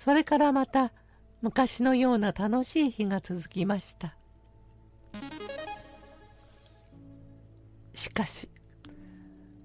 [0.00, 0.94] それからまた
[1.42, 4.16] 昔のような楽しい日が続きました。
[7.92, 8.48] しかし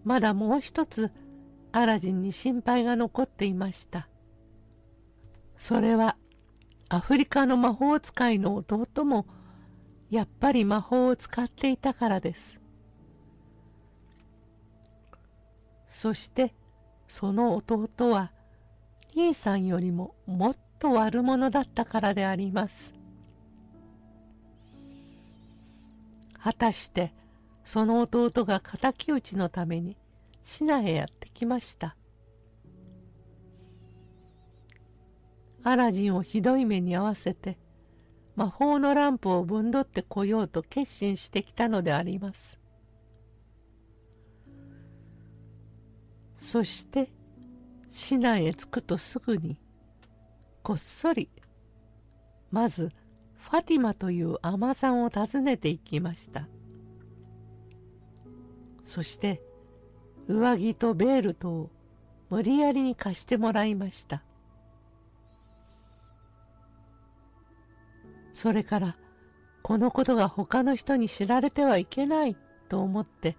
[0.04, 1.10] まだもう一つ
[1.72, 4.10] アラジンに心配が残っていました。
[5.56, 6.18] それは
[6.90, 9.26] アフリカの魔法使いの弟も
[10.10, 12.60] やっぱり魔法を使っていたからです。
[15.88, 16.54] そして
[17.08, 18.34] その弟は
[19.16, 22.94] 兄さんよりももっと悪者だったからであります。
[26.38, 27.14] 果たして
[27.64, 29.98] その弟が敵討ちのために
[30.44, 31.96] シナへやってきました。
[35.64, 37.58] アラジンをひどい目に遭わせて
[38.36, 42.60] 魔法のランプをぶんどってこようと決心してきたのであります。
[46.38, 47.15] そして
[47.98, 49.58] 市内へ着くとすぐに
[50.64, 51.30] こっそり
[52.52, 52.92] まず
[53.38, 56.50] ファティマという尼さんを訪ねていきました。
[58.84, 59.42] そして
[60.28, 61.72] 上着とベールトを
[62.30, 64.24] 無理やりに貸してもらいました。
[68.34, 68.98] それから
[69.62, 72.36] このことが他の人に知られてはいけない
[72.68, 73.38] と思って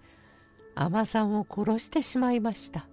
[0.73, 2.87] 尼さんを殺してしまいました。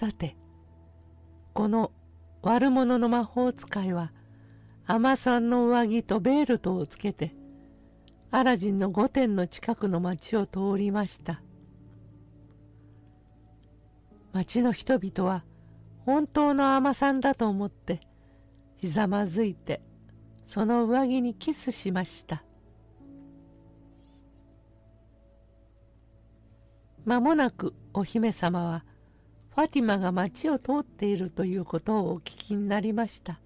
[0.00, 0.34] さて
[1.52, 1.92] この
[2.40, 4.12] 悪者の魔法使いは
[4.86, 7.34] 尼さんの上着とベールトをつけて
[8.30, 11.42] アラジンの御殿の近くの町を通りました。
[14.32, 15.44] 町の人々は
[16.06, 18.00] 本当の尼さんだと思って
[18.78, 19.82] ひざまずいて
[20.46, 22.42] その上着にキスしました。
[27.04, 28.86] 間もなくお姫様は
[29.60, 33.40] ファティマが町を通っているということをお聞きになりました。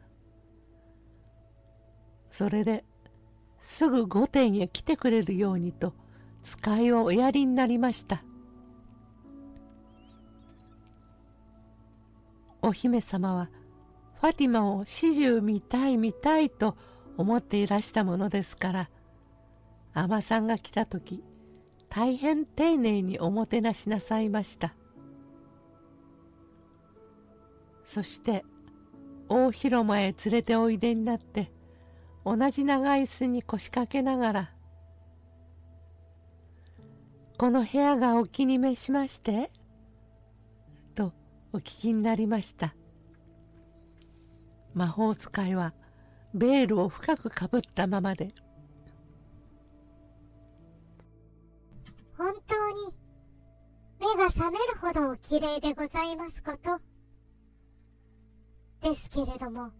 [2.30, 2.84] それで
[3.60, 5.92] すぐ御殿へ来てくれるようにと
[6.44, 8.22] 使いをおやりになりました。
[12.62, 13.50] お姫様は
[14.20, 16.76] ファティマを始終見たい見たいと
[17.16, 18.90] 思っていらしたものですから
[19.94, 21.24] 尼さんが来た時
[21.88, 24.76] 大変丁寧におもてなしなさいました。
[27.94, 28.44] そして
[29.28, 31.52] 大広間へ連れておいでになって
[32.24, 34.50] 同じ長椅子に腰掛けながら
[37.38, 39.52] 「この部屋がお気に召しまして」
[40.96, 41.12] と
[41.52, 42.74] お聞きになりました。
[44.74, 45.72] 魔法使いは
[46.34, 48.34] ベールを深くかぶったままで。
[52.18, 52.92] 本当に
[54.00, 56.93] 目が覚めるほどお綺麗でございますこと。
[58.84, 59.70] ですけれども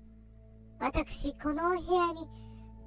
[0.80, 2.26] 私このお部屋に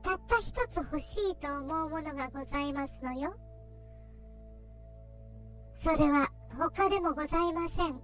[0.03, 3.35] たった一つ欲しいと思うものがございますのよ。
[5.75, 7.99] それは他でもございません。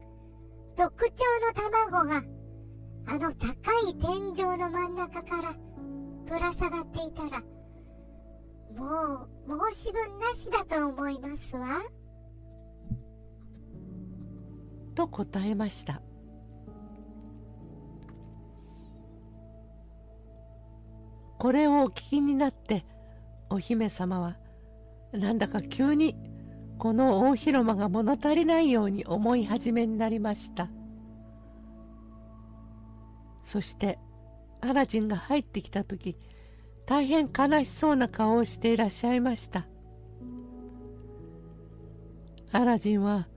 [0.78, 1.12] 六鳥
[1.42, 2.24] の卵が
[3.08, 5.56] あの高い天井の真ん中から
[6.26, 7.42] ぶら下がっていたら
[8.78, 11.82] もう申し分なしだと思いますわ。
[14.94, 16.02] と答えました。
[21.44, 22.86] これをお聞きになって
[23.50, 24.38] お姫様は
[25.12, 26.16] なんだか急に
[26.78, 30.70] この大広間が物足りないように思い始めになりました。
[33.44, 34.00] そして
[34.62, 36.16] アラジンが入ってきた時
[36.86, 39.68] 大変悲しそうな顔をしていらっしゃいました。
[42.54, 43.28] アラジンは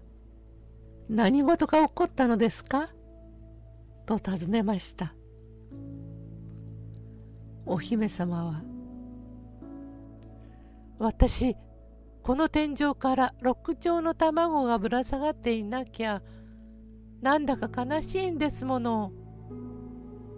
[1.10, 2.88] 「何事が起こったのですか?」
[4.06, 5.12] と尋ねました。
[7.66, 8.62] お姫様は
[10.98, 11.56] 「私
[12.22, 16.22] この天井から六丁の卵がぶら下がっていなきゃ
[17.20, 19.12] なんだか悲しいんですもの」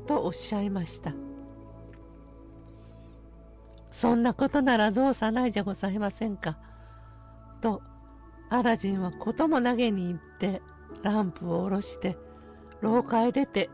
[0.07, 1.15] とおっしゃいました。
[3.91, 6.57] そんなことならどうさないじゃございませんか
[7.61, 7.83] と
[8.49, 10.63] アラジンはことも投げに行って
[11.03, 12.17] ランプを下ろして
[12.81, 13.71] 廊下へ出て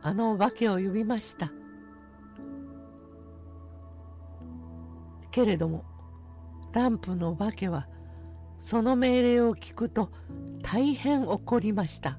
[0.00, 1.50] あのお化けを呼びました。
[5.38, 5.84] けれども
[6.72, 7.86] ランプの化けは
[8.60, 10.10] その命令を聞くと
[10.62, 12.18] 大変怒りました。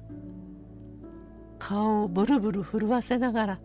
[1.58, 3.60] 顔をブルブル震わせながら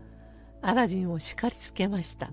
[0.61, 2.31] アラジンを叱りつけました。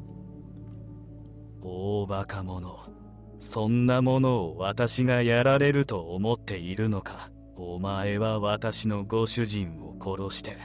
[1.62, 2.90] 大バカ者
[3.38, 7.30] そんなものを私がやられると思っているのか。
[7.56, 10.56] お前は私のご主人を殺して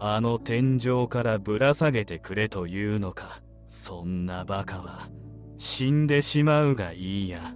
[0.00, 3.40] あの天井からぶら下げてくれというのか。
[3.68, 5.08] そんなバカは
[5.56, 7.54] 死んでしまうがいいや。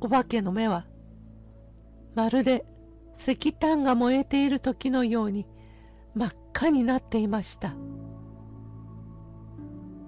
[0.00, 0.86] お化けの目は
[2.14, 2.64] まるで
[3.18, 5.46] 石炭が燃えている時のように
[6.14, 7.74] 真っ赤になっていました。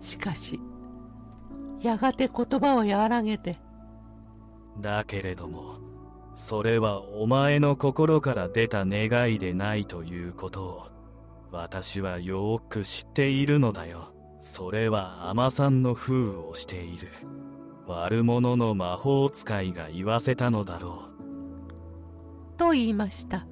[0.06, 0.60] しかし
[1.80, 3.58] やがて言葉を和らげて
[4.80, 5.78] だけれども
[6.36, 10.86] それはお前の心から出た願いでないということを
[11.50, 17.08] 私はよく知っているのだよそれは尼さんの封をしている。
[17.86, 21.04] 悪者の魔法使いが言わせたのだろ
[22.54, 22.58] う。
[22.58, 23.46] と言いました。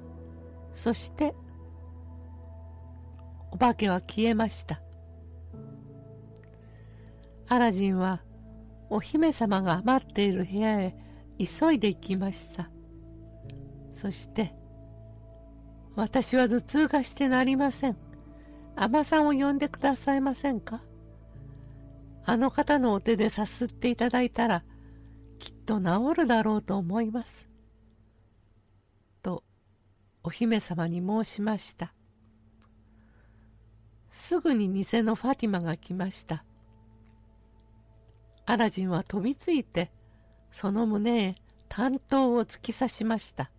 [0.73, 1.33] そして
[3.51, 4.81] お化けは消えました。
[7.47, 8.21] アラジンは
[8.89, 10.95] お姫様が待っている部屋へ
[11.37, 12.69] 急いで行きました。
[13.95, 14.53] そして
[15.95, 18.04] 私は頭痛がしてなりません。
[18.75, 20.81] 尼さんを呼んでくださいませんか？
[22.25, 24.63] あの方のお手でさすっていただいたら
[25.39, 27.47] きっと治るだろうと思います。
[29.21, 29.43] と
[30.23, 31.93] お姫様に申しました。
[34.09, 36.43] すぐに偽のファティマが来ました。
[38.45, 39.91] アラジンは飛びついて
[40.51, 41.35] その胸へ
[41.67, 43.51] 担当を突き刺しました。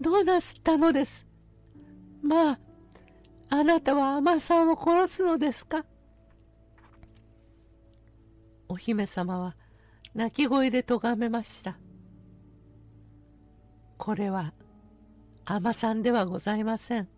[0.00, 1.26] どうなすったのです？
[2.22, 2.58] まあ
[3.50, 5.84] あなたは尼さんを殺すのですか？
[8.68, 9.56] お姫様は
[10.14, 11.76] 泣き声で咎めました。
[13.98, 14.54] これは
[15.44, 17.08] 尼さんではございません。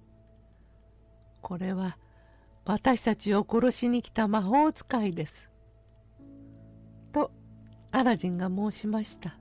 [1.40, 1.98] これは
[2.64, 5.50] 私たちを殺しに来た魔法使いです。
[7.12, 7.30] と
[7.90, 9.36] アラジンが申しました。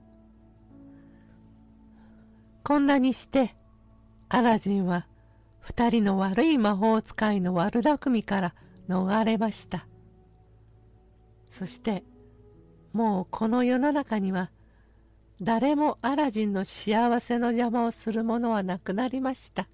[2.64, 3.56] こんなにして
[4.28, 5.06] アラジンは
[5.60, 8.54] 二人の悪い魔法使いの悪巧みから
[8.88, 9.86] 逃れました。
[11.50, 12.04] そして
[12.92, 14.50] もうこの世の中には
[15.40, 19.68] 誰もアラジンの幸せの邪魔をする者はなくなりました。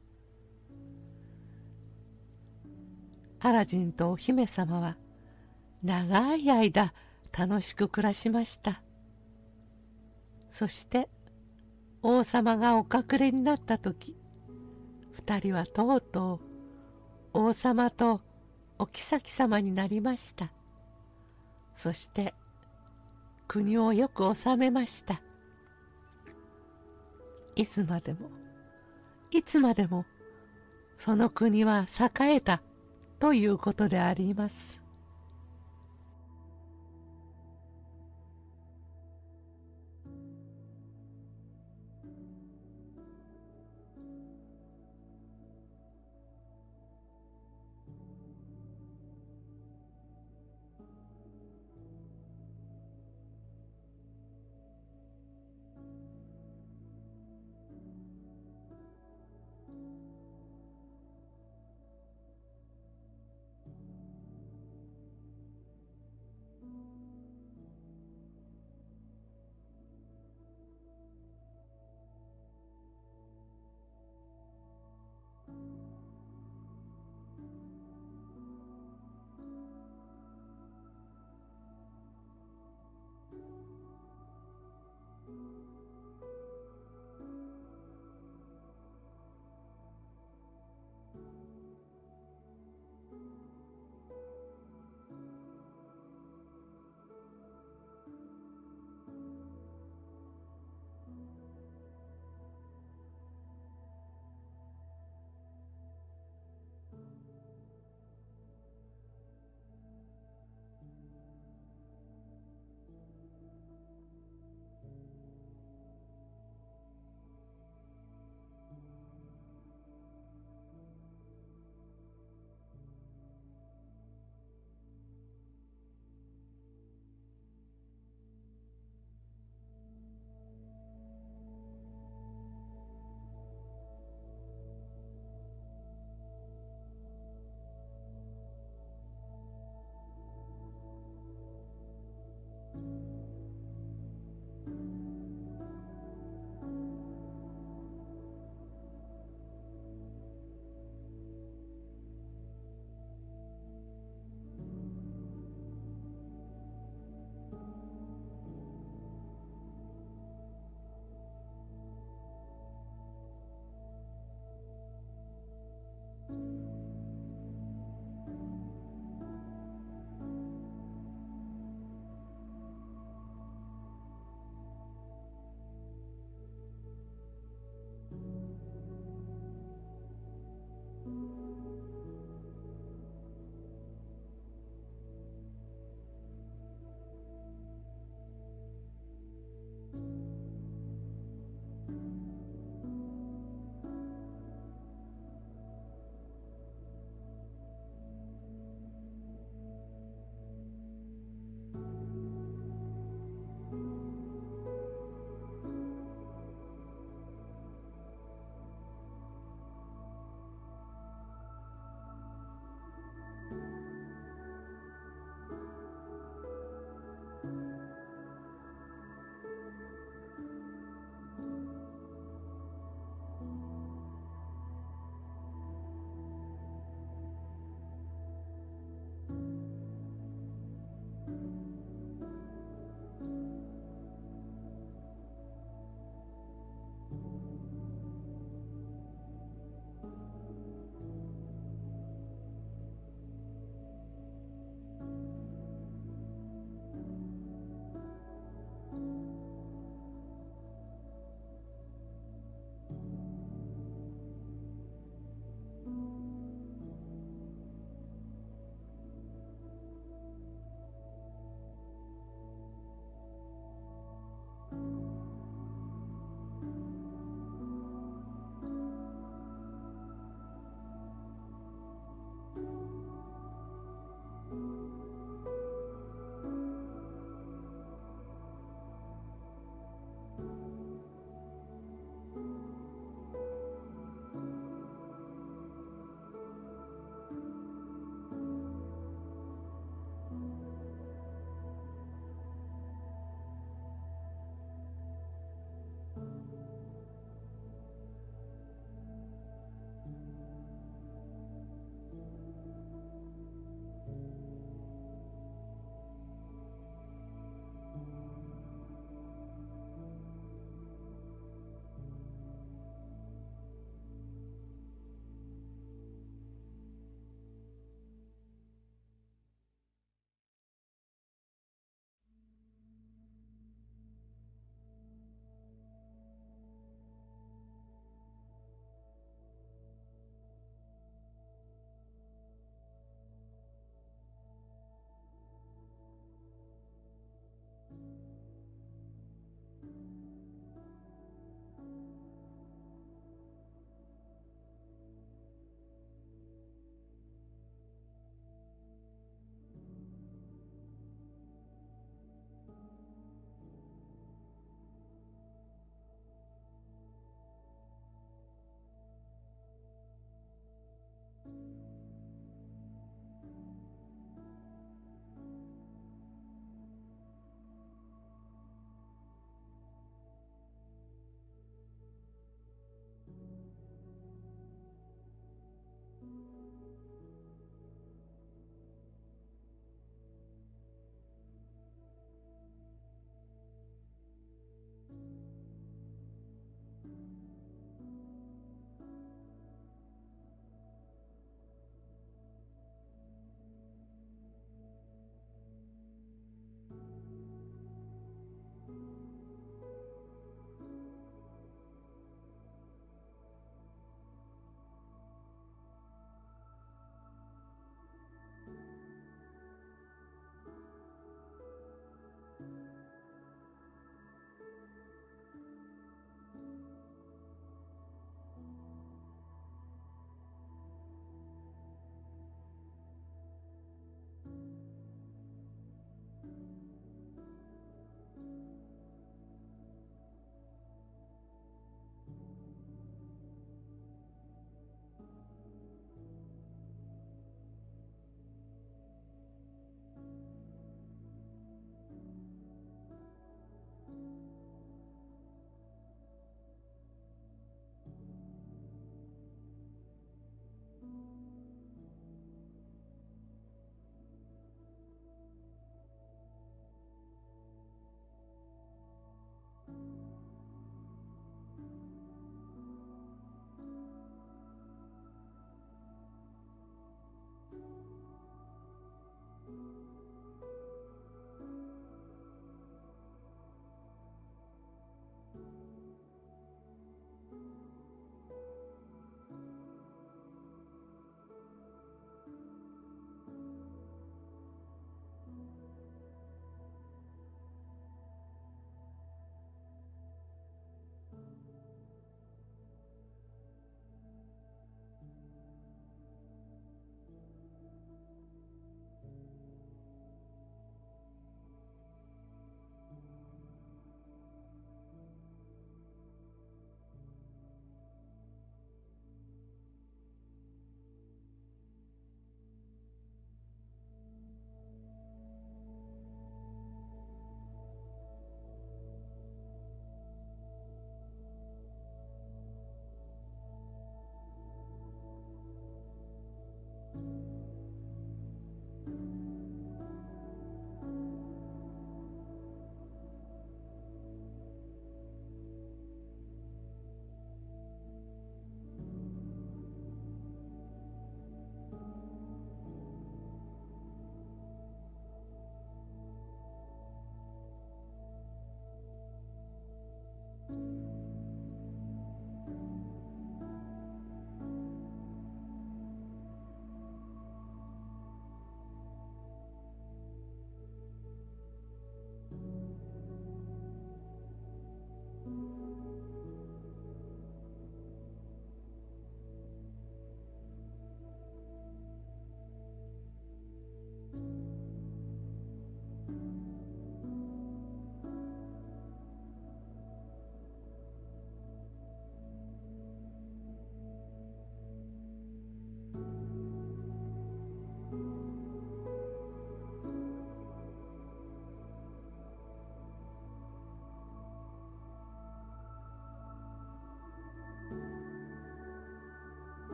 [3.41, 4.97] アラジンとお姫様は
[5.83, 6.93] 長い間
[7.37, 8.83] 楽しく暮らしました。
[10.51, 11.09] そして
[12.03, 14.17] 王様がお隠れになった時
[15.13, 16.41] 二人はとうと
[17.35, 18.21] う王様と
[18.79, 20.53] お妃様になりました。
[21.75, 22.35] そして
[23.47, 25.21] 国をよく治めました。
[27.57, 28.31] いつまでも
[29.31, 30.05] いつまでも
[30.97, 31.87] その国は
[32.21, 32.63] 栄えた
[33.19, 34.81] ということであります。